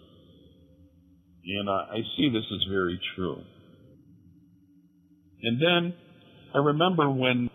And 1.46 1.70
uh, 1.70 1.90
I 1.90 2.02
see 2.16 2.30
this 2.30 2.46
as 2.52 2.70
very 2.70 3.00
true. 3.16 3.42
And 5.44 5.62
then 5.62 5.94
I 6.56 6.60
remember 6.60 7.10
when 7.10 7.50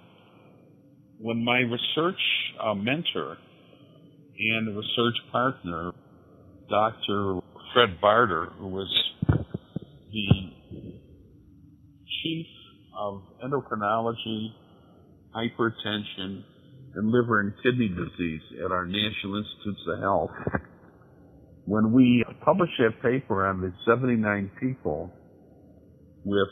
when 1.19 1.45
my 1.45 1.59
research 1.59 2.21
uh, 2.61 2.75
mentor 2.75 3.37
and 4.39 4.77
research 4.77 5.15
partner, 5.31 5.93
Dr. 6.69 7.41
Fred 7.73 8.01
Bartter, 8.03 8.53
who 8.59 8.69
was 8.69 8.89
the 9.29 10.53
chief 12.23 12.47
of 12.99 13.23
endocrinology, 13.45 14.49
hypertension, 15.35 16.45
and 16.95 17.11
liver 17.11 17.41
and 17.41 17.53
kidney 17.63 17.89
disease 17.89 18.43
at 18.65 18.71
our 18.71 18.87
National 18.87 19.37
Institutes 19.39 19.81
of 19.89 20.01
Health. 20.01 20.31
When 21.65 21.93
we 21.93 22.25
published 22.45 22.75
that 22.79 23.01
paper 23.01 23.47
on 23.47 23.61
the 23.61 23.73
79 23.87 24.51
people 24.61 25.13
with 26.25 26.49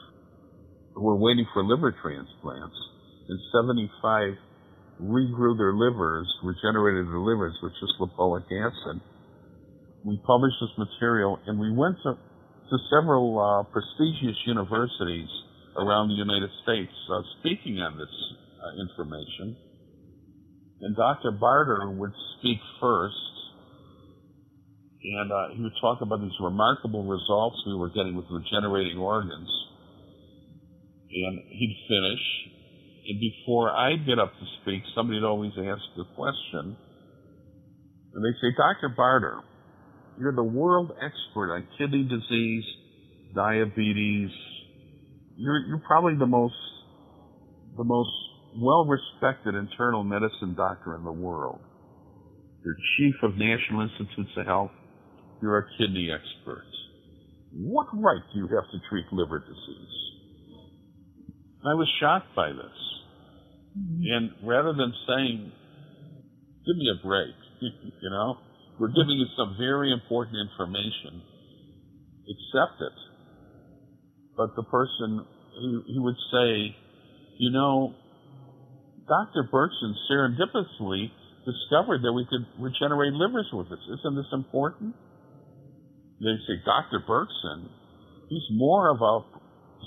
who 0.95 1.03
were 1.03 1.17
waiting 1.17 1.47
for 1.53 1.65
liver 1.65 1.95
transplants, 2.03 2.77
and 3.29 3.39
75 3.53 4.35
regrew 5.01 5.57
their 5.57 5.73
livers, 5.73 6.29
regenerated 6.43 7.07
their 7.07 7.21
livers 7.21 7.57
with 7.63 7.73
just 7.81 7.95
lipoic 8.01 8.45
acid. 8.53 9.01
We 10.05 10.21
published 10.27 10.57
this 10.61 10.77
material 10.77 11.39
and 11.47 11.59
we 11.59 11.73
went 11.73 11.97
to, 12.05 12.15
to 12.15 12.77
several 12.91 13.39
uh, 13.39 13.65
prestigious 13.73 14.37
universities 14.47 15.29
around 15.77 16.09
the 16.09 16.21
United 16.21 16.51
States 16.63 16.93
uh, 17.13 17.23
speaking 17.41 17.79
on 17.79 17.97
this 17.97 18.13
uh, 18.61 18.83
information. 18.83 19.57
And 20.81 20.97
Dr. 20.97 21.33
Bartter 21.33 21.97
would 21.97 22.13
speak 22.39 22.59
first, 22.81 23.15
and 25.05 25.31
uh, 25.31 25.49
he 25.55 25.63
would 25.63 25.77
talk 25.81 26.01
about 26.01 26.21
these 26.21 26.37
remarkable 26.41 27.05
results 27.05 27.57
we 27.67 27.77
were 27.77 27.91
getting 27.91 28.17
with 28.17 28.25
regenerating 28.31 28.97
organs. 28.97 29.49
And 31.13 31.43
he'd 31.49 31.77
finish, 31.89 32.23
and 33.09 33.21
before 33.21 33.71
I'd 33.71 34.07
get 34.07 34.19
up 34.19 34.33
to 34.33 34.47
speak, 34.63 34.83
somebody'd 34.95 35.25
always 35.25 35.53
ask 35.59 35.83
the 35.97 36.05
question, 36.15 36.77
and 38.15 38.25
they'd 38.25 38.39
say, 38.41 38.55
Dr. 38.57 38.95
Bartter, 38.97 39.41
you're 40.21 40.35
the 40.35 40.45
world 40.45 40.93
expert 41.03 41.53
on 41.55 41.67
kidney 41.79 42.05
disease, 42.05 42.65
diabetes. 43.35 44.31
You're, 45.37 45.67
you're 45.67 45.83
probably 45.87 46.15
the 46.17 46.27
most, 46.27 46.55
the 47.77 47.85
most 47.85 48.11
well-respected 48.57 49.55
internal 49.55 50.05
medicine 50.05 50.55
doctor 50.57 50.95
in 50.95 51.05
the 51.05 51.13
world. 51.13 51.61
You're 52.65 52.77
chief 52.99 53.15
of 53.23 53.37
National 53.37 53.83
Institutes 53.83 54.31
of 54.37 54.47
Health. 54.47 54.71
You're 55.43 55.59
a 55.59 55.67
kidney 55.79 56.11
expert. 56.13 56.67
What 57.53 57.87
right 57.95 58.23
do 58.33 58.39
you 58.39 58.47
have 58.47 58.71
to 58.71 58.79
treat 58.89 59.07
liver 59.13 59.41
disease? 59.41 60.10
I 61.65 61.75
was 61.75 61.89
shocked 62.01 62.35
by 62.35 62.49
this. 62.49 62.79
Mm-hmm. 63.79 64.03
And 64.07 64.49
rather 64.49 64.73
than 64.73 64.93
saying, 65.07 65.53
give 66.67 66.77
me 66.77 66.89
a 66.89 67.07
break, 67.07 67.35
you 67.61 68.11
know, 68.11 68.39
we're 68.79 68.89
giving 68.89 69.21
you 69.21 69.27
some 69.37 69.57
very 69.59 69.93
important 69.93 70.37
information, 70.41 71.21
accept 72.25 72.81
it. 72.81 72.99
But 74.37 74.57
the 74.57 74.63
person, 74.63 75.27
he, 75.61 75.95
he 75.95 75.99
would 75.99 76.17
say, 76.33 76.77
you 77.39 77.51
know, 77.51 77.95
Dr. 79.07 79.49
Berkson 79.53 79.95
serendipitously 80.11 81.11
discovered 81.45 82.03
that 82.03 82.13
we 82.13 82.25
could 82.25 82.47
regenerate 82.59 83.13
livers 83.13 83.49
with 83.53 83.69
this. 83.69 83.81
Isn't 84.01 84.17
this 84.17 84.33
important? 84.33 84.95
They 86.21 86.37
say, 86.47 86.63
Dr. 86.65 87.03
Berkson, 87.07 87.69
he's 88.29 88.45
more 88.53 88.91
of 88.91 89.01
a 89.03 89.40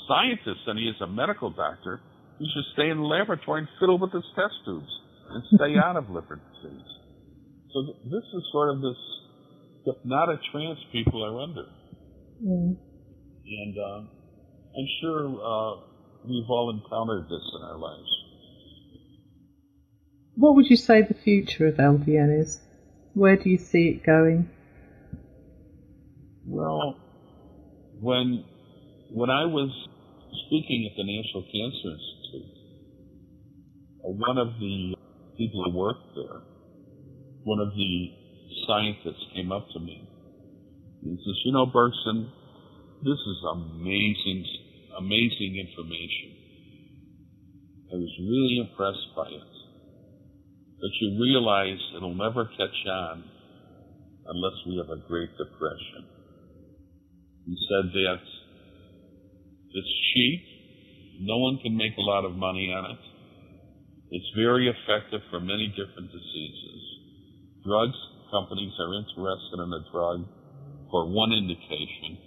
scientist 0.08 0.62
than 0.66 0.78
he 0.78 0.84
is 0.84 0.96
a 1.02 1.08
medical 1.08 1.50
doctor. 1.50 2.02
He 2.40 2.50
should 2.54 2.66
stay 2.74 2.90
in 2.90 2.98
the 2.98 3.04
laboratory 3.04 3.62
and 3.62 3.70
fiddle 3.80 4.00
with 4.00 4.12
his 4.12 4.26
test 4.36 4.56
tubes 4.66 4.90
and 5.30 5.44
stay 5.56 5.76
out 5.78 5.96
of 5.96 6.10
liver 6.10 6.36
disease. 6.36 6.92
So 7.72 7.86
th- 7.86 7.98
this 8.06 8.26
is 8.34 8.44
sort 8.52 8.70
of 8.76 8.82
this 8.82 8.98
hypnotic 9.86 10.40
trance 10.52 10.80
people 10.92 11.24
are 11.24 11.42
under. 11.42 11.66
Mm. 12.44 12.78
And 13.46 13.76
uh, 13.78 14.00
I'm 14.78 14.90
sure 15.02 15.26
uh, 15.28 15.82
we've 16.26 16.50
all 16.50 16.70
encountered 16.70 17.26
this 17.26 17.46
in 17.56 17.62
our 17.64 17.78
lives. 17.78 18.10
What 20.36 20.56
would 20.56 20.70
you 20.70 20.78
say 20.78 21.02
the 21.02 21.14
future 21.14 21.68
of 21.68 21.76
LDN 21.76 22.42
is? 22.42 22.60
Where 23.14 23.36
do 23.36 23.50
you 23.50 23.58
see 23.58 23.90
it 23.90 24.04
going? 24.04 24.50
Well, 26.46 27.00
when 28.02 28.44
when 29.14 29.30
I 29.30 29.46
was 29.46 29.70
speaking 30.48 30.90
at 30.90 30.98
the 30.98 31.06
National 31.06 31.46
Cancer 31.46 31.94
Institute, 31.94 32.58
uh, 34.02 34.10
one 34.10 34.38
of 34.42 34.58
the 34.58 34.96
people 35.38 35.64
who 35.64 35.78
worked 35.78 36.10
there, 36.16 36.42
one 37.46 37.60
of 37.60 37.70
the 37.78 38.10
scientists 38.66 39.22
came 39.36 39.52
up 39.52 39.70
to 39.74 39.80
me 39.80 40.02
and 41.04 41.20
says, 41.20 41.38
"You 41.46 41.52
know, 41.52 41.68
Berkson, 41.68 42.26
this 43.04 43.20
is 43.20 43.40
amazing, 43.54 44.46
amazing 44.98 45.58
information. 45.62 46.34
I 47.94 47.96
was 47.96 48.18
really 48.20 48.58
impressed 48.58 49.14
by 49.16 49.30
it." 49.30 49.54
But 50.82 50.90
you 51.02 51.22
realize 51.22 51.80
it'll 51.96 52.16
never 52.16 52.46
catch 52.46 52.86
on 52.88 53.30
unless 54.26 54.66
we 54.66 54.78
have 54.78 54.90
a 54.90 54.98
Great 54.98 55.30
Depression. 55.38 56.08
He 57.46 57.56
said 57.70 57.92
that 57.94 58.22
it's 59.74 59.94
cheap. 60.14 60.42
No 61.22 61.38
one 61.38 61.60
can 61.62 61.76
make 61.78 61.98
a 61.98 62.02
lot 62.02 62.26
of 62.26 62.34
money 62.34 62.72
on 62.74 62.92
it. 62.92 63.00
It's 64.12 64.30
very 64.38 64.70
effective 64.70 65.22
for 65.32 65.40
many 65.40 65.68
different 65.74 66.12
diseases. 66.12 66.82
Drugs 67.66 67.98
companies 68.30 68.74
are 68.80 68.94
interested 68.94 69.58
in 69.62 69.70
a 69.74 69.82
drug 69.92 70.26
for 70.90 71.10
one 71.10 71.32
indication, 71.32 72.18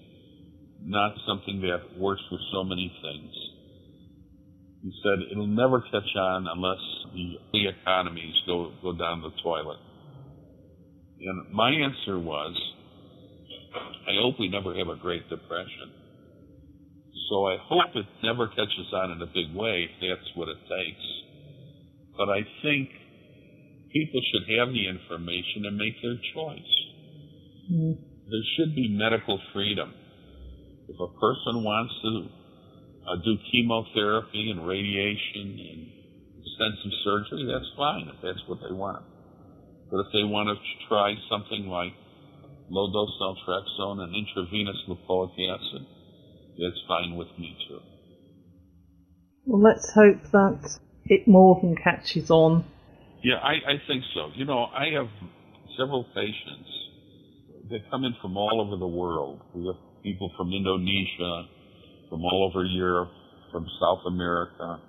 not 0.82 1.14
something 1.26 1.60
that 1.62 1.98
works 1.98 2.22
for 2.30 2.38
so 2.52 2.64
many 2.64 2.90
things. 3.02 3.32
He 4.82 4.92
said 5.02 5.30
it'll 5.30 5.46
never 5.46 5.80
catch 5.80 6.10
on 6.16 6.46
unless 6.46 6.82
the, 7.52 7.68
economies 7.68 8.34
go, 8.46 8.72
go 8.82 8.92
down 8.92 9.22
the 9.22 9.30
toilet. 9.42 9.78
And 11.20 11.52
my 11.52 11.70
answer 11.70 12.18
was, 12.18 12.54
I 14.06 14.14
hope 14.22 14.38
we 14.38 14.48
never 14.48 14.74
have 14.74 14.88
a 14.88 14.96
Great 14.96 15.28
Depression. 15.28 16.05
So 17.28 17.46
I 17.46 17.56
hope 17.60 17.96
it 17.96 18.06
never 18.22 18.46
catches 18.48 18.92
on 18.92 19.10
in 19.12 19.22
a 19.22 19.26
big 19.26 19.54
way 19.54 19.88
if 19.88 19.90
that's 20.00 20.36
what 20.36 20.48
it 20.48 20.58
takes. 20.68 21.06
But 22.16 22.28
I 22.28 22.40
think 22.62 22.90
people 23.92 24.20
should 24.32 24.58
have 24.58 24.68
the 24.68 24.88
information 24.88 25.64
and 25.66 25.76
make 25.76 26.00
their 26.02 26.16
choice. 26.34 26.74
Mm-hmm. 27.72 27.92
There 28.30 28.46
should 28.56 28.74
be 28.74 28.88
medical 28.88 29.40
freedom. 29.52 29.94
If 30.88 30.96
a 31.00 31.08
person 31.18 31.64
wants 31.64 31.94
to 32.02 32.28
uh, 33.10 33.16
do 33.24 33.36
chemotherapy 33.50 34.50
and 34.50 34.66
radiation 34.66 35.58
and 35.58 35.80
extensive 36.42 36.94
surgery, 37.04 37.46
that's 37.50 37.70
fine 37.76 38.08
if 38.08 38.20
that's 38.22 38.42
what 38.46 38.58
they 38.62 38.74
want. 38.74 39.04
But 39.90 40.00
if 40.00 40.06
they 40.12 40.24
want 40.24 40.48
to 40.50 40.56
try 40.88 41.14
something 41.30 41.68
like 41.68 41.92
low 42.70 42.90
dose 42.92 43.14
naltrexone 43.20 44.02
and 44.02 44.14
intravenous 44.14 44.76
lipoic 44.88 45.34
acid, 45.38 45.86
that's 46.58 46.80
fine 46.88 47.16
with 47.16 47.28
me 47.38 47.56
too. 47.68 47.80
Well, 49.44 49.62
let's 49.62 49.92
hope 49.92 50.22
that 50.32 50.78
it 51.04 51.28
more 51.28 51.58
than 51.60 51.76
catches 51.76 52.30
on. 52.30 52.64
Yeah, 53.22 53.36
I, 53.36 53.52
I 53.52 53.74
think 53.86 54.02
so. 54.14 54.30
You 54.34 54.44
know, 54.44 54.64
I 54.64 54.86
have 54.94 55.08
several 55.78 56.04
patients 56.14 56.68
that 57.70 57.90
come 57.90 58.04
in 58.04 58.14
from 58.20 58.36
all 58.36 58.64
over 58.66 58.76
the 58.78 58.86
world. 58.86 59.40
We 59.54 59.66
have 59.66 59.76
people 60.02 60.32
from 60.36 60.52
Indonesia, 60.52 61.48
from 62.08 62.22
all 62.24 62.50
over 62.50 62.64
Europe, 62.64 63.10
from 63.52 63.66
South 63.80 64.00
America, 64.06 64.80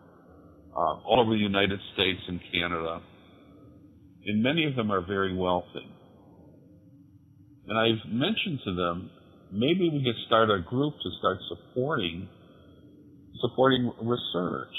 uh, 0.75 0.95
all 1.05 1.21
over 1.21 1.31
the 1.31 1.41
United 1.41 1.79
States 1.93 2.21
and 2.27 2.39
Canada. 2.51 3.01
And 4.25 4.43
many 4.43 4.65
of 4.65 4.75
them 4.75 4.91
are 4.91 5.01
very 5.05 5.35
wealthy. 5.35 5.87
And 7.67 7.77
I've 7.77 8.11
mentioned 8.11 8.59
to 8.65 8.75
them, 8.75 9.09
maybe 9.51 9.89
we 9.89 10.03
could 10.03 10.19
start 10.25 10.49
a 10.49 10.59
group 10.61 10.93
to 11.01 11.09
start 11.19 11.37
supporting, 11.49 12.27
supporting 13.41 13.91
research 14.01 14.73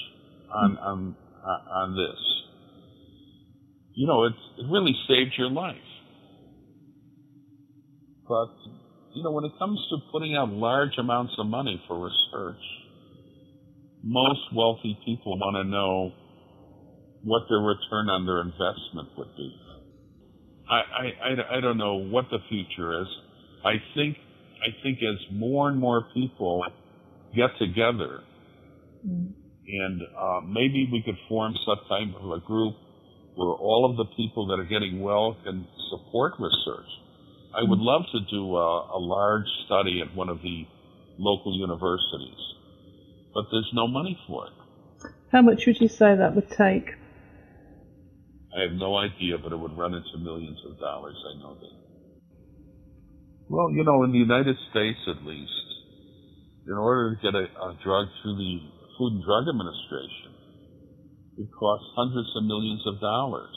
on, 0.53 0.73
mm-hmm. 0.73 0.85
on, 0.85 1.17
uh, 1.43 1.75
on 1.75 1.97
this. 1.97 2.21
You 3.95 4.07
know, 4.07 4.25
it's, 4.25 4.37
it 4.59 4.67
really 4.71 4.95
saved 5.09 5.35
your 5.37 5.51
life. 5.51 5.77
But 8.29 8.51
you 9.15 9.25
know, 9.25 9.33
when 9.33 9.45
it 9.45 9.53
comes 9.59 9.81
to 9.91 9.97
putting 10.13 10.37
out 10.37 10.51
large 10.51 10.97
amounts 10.99 11.33
of 11.39 11.47
money 11.47 11.83
for 11.89 11.99
research, 11.99 12.63
most 14.05 14.41
wealthy 14.55 14.97
people 15.05 15.37
want 15.39 15.57
to 15.57 15.65
know 15.65 16.13
what 17.25 17.43
their 17.49 17.59
return 17.59 18.09
on 18.09 18.27
their 18.27 18.41
investment 18.41 19.09
would 19.17 19.35
be. 19.37 19.53
I, 20.71 20.75
I, 20.75 21.05
I, 21.25 21.59
I 21.59 21.61
don't 21.61 21.79
know 21.79 21.95
what 21.97 22.27
the 22.31 22.39
future 22.49 23.01
is. 23.01 23.09
I 23.65 23.75
think 23.97 24.17
I 24.63 24.83
think 24.83 24.99
as 24.99 25.19
more 25.33 25.69
and 25.69 25.79
more 25.79 26.07
people 26.15 26.65
get 27.35 27.51
together, 27.59 28.21
mm. 29.07 29.33
and 29.69 30.03
uh, 30.19 30.41
maybe 30.47 30.89
we 30.91 31.03
could 31.05 31.17
form 31.29 31.55
some 31.65 31.79
type 31.89 32.15
of 32.21 32.31
a 32.33 32.41
group 32.41 32.75
where 33.37 33.51
all 33.51 33.89
of 33.89 33.97
the 33.97 34.05
people 34.17 34.49
that 34.49 34.59
are 34.59 34.65
getting 34.65 35.01
well 35.01 35.37
can 35.45 35.67
support 35.91 36.35
research. 36.39 36.91
I 37.55 37.63
would 37.63 37.79
love 37.79 38.03
to 38.13 38.21
do 38.31 38.57
a, 38.57 38.97
a 38.97 39.01
large 39.01 39.47
study 39.67 40.03
at 40.03 40.15
one 40.15 40.29
of 40.29 40.43
the 40.43 40.67
local 41.19 41.57
universities, 41.57 42.39
but 43.33 43.45
there's 43.51 43.71
no 43.73 43.87
money 43.87 44.19
for 44.27 44.47
it. 44.47 44.53
How 45.31 45.43
much 45.43 45.67
would 45.67 45.81
you 45.81 45.89
say 45.89 46.17
that 46.17 46.35
would 46.35 46.51
take? 46.51 46.95
I 48.57 48.63
have 48.63 48.73
no 48.73 48.97
idea, 48.97 49.39
but 49.39 49.53
it 49.53 49.59
would 49.59 49.77
run 49.77 49.95
into 49.95 50.19
millions 50.19 50.59
of 50.69 50.79
dollars. 50.79 51.17
I 51.35 51.39
know 51.39 51.55
that. 51.55 51.88
Well, 53.49 53.71
you 53.73 53.83
know, 53.83 54.05
in 54.05 54.13
the 54.13 54.19
United 54.19 54.57
States 54.71 54.99
at 55.09 55.25
least, 55.25 55.69
in 56.67 56.75
order 56.75 57.17
to 57.17 57.23
get 57.23 57.35
a, 57.35 57.49
a 57.49 57.79
drug 57.83 58.07
through 58.21 58.37
the 58.37 58.61
Food 58.99 59.13
and 59.17 59.25
Drug 59.25 59.49
Administration, 59.49 60.37
it 61.39 61.49
costs 61.59 61.87
hundreds 61.97 62.29
of 62.37 62.45
millions 62.45 62.85
of 62.85 63.01
dollars. 63.01 63.57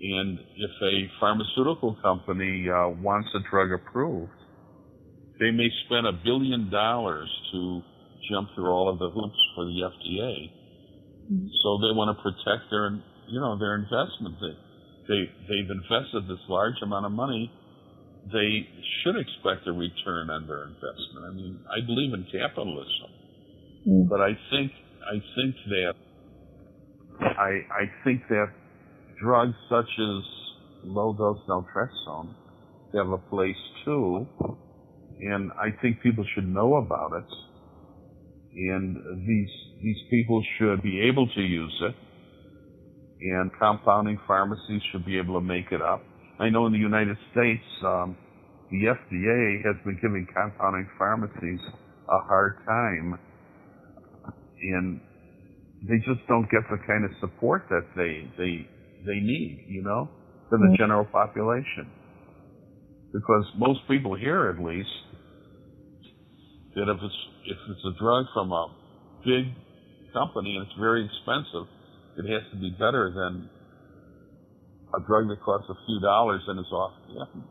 And 0.00 0.38
if 0.38 0.72
a 0.82 0.94
pharmaceutical 1.20 1.96
company 2.00 2.66
uh, 2.66 2.96
wants 2.96 3.28
a 3.36 3.44
drug 3.50 3.72
approved, 3.72 4.32
they 5.38 5.50
may 5.50 5.68
spend 5.84 6.06
a 6.06 6.16
billion 6.24 6.70
dollars 6.70 7.28
to 7.52 7.82
jump 8.30 8.48
through 8.54 8.70
all 8.72 8.88
of 8.88 8.98
the 8.98 9.10
hoops 9.10 9.42
for 9.54 9.64
the 9.66 9.84
FDA. 9.84 10.48
Mm-hmm. 11.28 11.46
So 11.60 11.68
they 11.84 11.92
want 11.92 12.16
to 12.16 12.22
protect 12.22 12.70
their, 12.70 12.88
you 13.28 13.40
know, 13.40 13.58
their 13.58 13.76
investment. 13.76 14.40
They, 14.40 14.54
they, 15.12 15.20
they've 15.44 15.70
invested 15.70 16.24
this 16.24 16.40
large 16.48 16.80
amount 16.82 17.04
of 17.04 17.12
money 17.12 17.52
they 18.30 18.68
should 19.02 19.16
expect 19.16 19.66
a 19.66 19.72
return 19.72 20.30
on 20.30 20.46
their 20.46 20.64
investment. 20.64 21.26
I 21.26 21.30
mean, 21.34 21.58
I 21.66 21.84
believe 21.84 22.14
in 22.14 22.24
capitalism, 22.30 23.10
mm. 23.88 24.08
but 24.08 24.20
I 24.20 24.38
think 24.50 24.72
I 25.02 25.18
think 25.34 25.56
that 25.66 25.94
I 27.20 27.50
I 27.70 27.90
think 28.04 28.22
that 28.28 28.46
drugs 29.20 29.54
such 29.68 29.88
as 29.98 30.22
low 30.84 31.14
dose 31.14 31.40
naltrexone 31.48 32.34
have 32.94 33.08
a 33.10 33.18
place 33.18 33.56
too, 33.84 34.26
and 35.20 35.50
I 35.52 35.70
think 35.80 36.00
people 36.02 36.24
should 36.34 36.46
know 36.46 36.76
about 36.76 37.12
it, 37.14 37.34
and 38.54 38.96
these 39.26 39.50
these 39.82 39.98
people 40.10 40.44
should 40.58 40.82
be 40.82 41.00
able 41.00 41.26
to 41.26 41.40
use 41.40 41.82
it, 41.82 41.94
and 43.20 43.50
compounding 43.58 44.20
pharmacies 44.28 44.82
should 44.92 45.04
be 45.04 45.18
able 45.18 45.34
to 45.34 45.44
make 45.44 45.72
it 45.72 45.82
up 45.82 46.04
I 46.42 46.50
know 46.50 46.66
in 46.66 46.72
the 46.72 46.78
United 46.78 47.16
States, 47.30 47.62
um, 47.86 48.16
the 48.68 48.90
FDA 48.90 49.62
has 49.64 49.76
been 49.84 49.94
giving 50.02 50.26
compounding 50.34 50.88
pharmacies 50.98 51.60
a 52.10 52.18
hard 52.26 52.58
time, 52.66 53.16
and 54.60 55.00
they 55.88 55.98
just 55.98 56.26
don't 56.26 56.50
get 56.50 56.62
the 56.68 56.78
kind 56.84 57.04
of 57.04 57.12
support 57.20 57.66
that 57.70 57.86
they 57.94 58.26
they 58.36 58.66
they 59.06 59.20
need, 59.20 59.66
you 59.68 59.82
know, 59.82 60.08
from 60.50 60.62
the 60.62 60.66
mm-hmm. 60.66 60.82
general 60.82 61.04
population. 61.04 61.86
Because 63.12 63.44
most 63.56 63.80
people 63.86 64.16
here, 64.16 64.50
at 64.50 64.58
least, 64.58 64.88
that 66.74 66.90
if 66.90 66.98
it's 67.02 67.20
if 67.46 67.58
it's 67.70 67.84
a 67.86 67.98
drug 68.02 68.26
from 68.34 68.50
a 68.50 68.66
big 69.24 69.46
company 70.12 70.56
and 70.56 70.66
it's 70.66 70.78
very 70.80 71.04
expensive, 71.06 71.70
it 72.18 72.26
has 72.32 72.42
to 72.50 72.58
be 72.58 72.70
better 72.70 73.12
than 73.14 73.48
a 74.94 75.00
drug 75.06 75.28
that 75.28 75.42
costs 75.42 75.68
a 75.70 75.74
few 75.86 76.00
dollars 76.00 76.42
and 76.46 76.58
is 76.58 76.72
off 76.72 76.92
patent. 77.08 77.44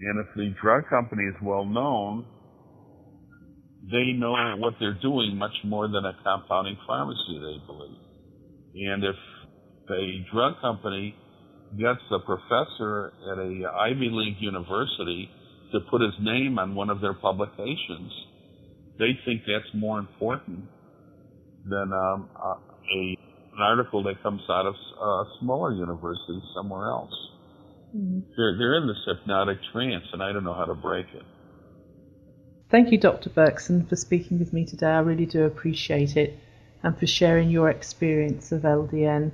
And 0.00 0.20
if 0.20 0.34
the 0.36 0.54
drug 0.60 0.88
company 0.88 1.24
is 1.24 1.34
well 1.42 1.64
known, 1.64 2.26
they 3.90 4.12
know 4.12 4.34
what 4.58 4.74
they're 4.80 4.98
doing 5.00 5.36
much 5.36 5.54
more 5.64 5.88
than 5.88 6.04
a 6.04 6.12
compounding 6.22 6.76
pharmacy, 6.86 7.38
they 7.38 7.66
believe. 7.66 7.98
And 8.74 9.04
if 9.04 9.16
a 9.90 10.26
drug 10.32 10.60
company 10.60 11.14
gets 11.78 12.00
a 12.10 12.18
professor 12.18 13.12
at 13.32 13.38
a 13.38 13.70
Ivy 13.80 14.10
League 14.12 14.36
university 14.40 15.30
to 15.72 15.80
put 15.90 16.00
his 16.00 16.14
name 16.20 16.58
on 16.58 16.74
one 16.74 16.90
of 16.90 17.00
their 17.00 17.14
publications, 17.14 18.12
they 18.98 19.18
think 19.24 19.42
that's 19.46 19.72
more 19.74 19.98
important 19.98 20.64
than 21.64 21.92
um, 21.92 22.28
a 22.94 23.18
an 23.56 23.62
article 23.62 24.02
that 24.02 24.22
comes 24.22 24.42
out 24.50 24.66
of 24.66 24.74
a 24.74 25.24
smaller 25.40 25.72
university 25.72 26.42
somewhere 26.54 26.88
else. 26.88 27.12
Mm-hmm. 27.96 28.20
They're, 28.36 28.58
they're 28.58 28.74
in 28.76 28.86
this 28.86 28.98
hypnotic 29.06 29.58
trance, 29.72 30.04
and 30.12 30.22
I 30.22 30.32
don't 30.32 30.44
know 30.44 30.54
how 30.54 30.66
to 30.66 30.74
break 30.74 31.06
it. 31.14 31.22
Thank 32.70 32.92
you, 32.92 32.98
Dr. 32.98 33.30
Berkson, 33.30 33.88
for 33.88 33.96
speaking 33.96 34.38
with 34.38 34.52
me 34.52 34.66
today. 34.66 34.88
I 34.88 34.98
really 34.98 35.24
do 35.24 35.44
appreciate 35.44 36.16
it, 36.16 36.38
and 36.82 36.98
for 36.98 37.06
sharing 37.06 37.48
your 37.48 37.70
experience 37.70 38.52
of 38.52 38.62
LDN. 38.62 39.30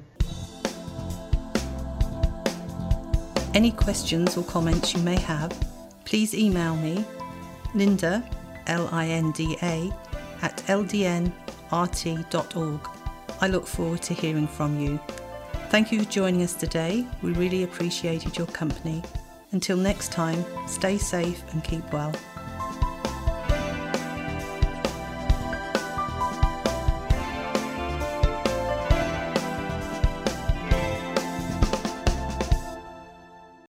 Any 3.54 3.72
questions 3.72 4.36
or 4.36 4.44
comments 4.44 4.94
you 4.94 5.02
may 5.02 5.18
have, 5.20 5.50
please 6.04 6.34
email 6.34 6.76
me, 6.76 7.04
Linda, 7.74 8.22
L 8.66 8.88
I 8.92 9.08
N 9.08 9.32
D 9.32 9.56
A, 9.62 9.92
at 10.42 10.58
ldnrt.org. 10.68 11.32
I 13.40 13.48
look 13.48 13.66
forward 13.66 14.02
to 14.02 14.14
hearing 14.14 14.46
from 14.46 14.78
you. 14.78 15.00
Thank 15.70 15.90
you 15.90 16.02
for 16.02 16.10
joining 16.10 16.42
us 16.42 16.54
today. 16.54 17.06
We 17.22 17.32
really 17.32 17.64
appreciated 17.64 18.36
your 18.36 18.46
company. 18.48 19.02
Until 19.52 19.76
next 19.76 20.12
time, 20.12 20.44
stay 20.66 20.98
safe 20.98 21.42
and 21.52 21.64
keep 21.64 21.92
well. 21.92 22.12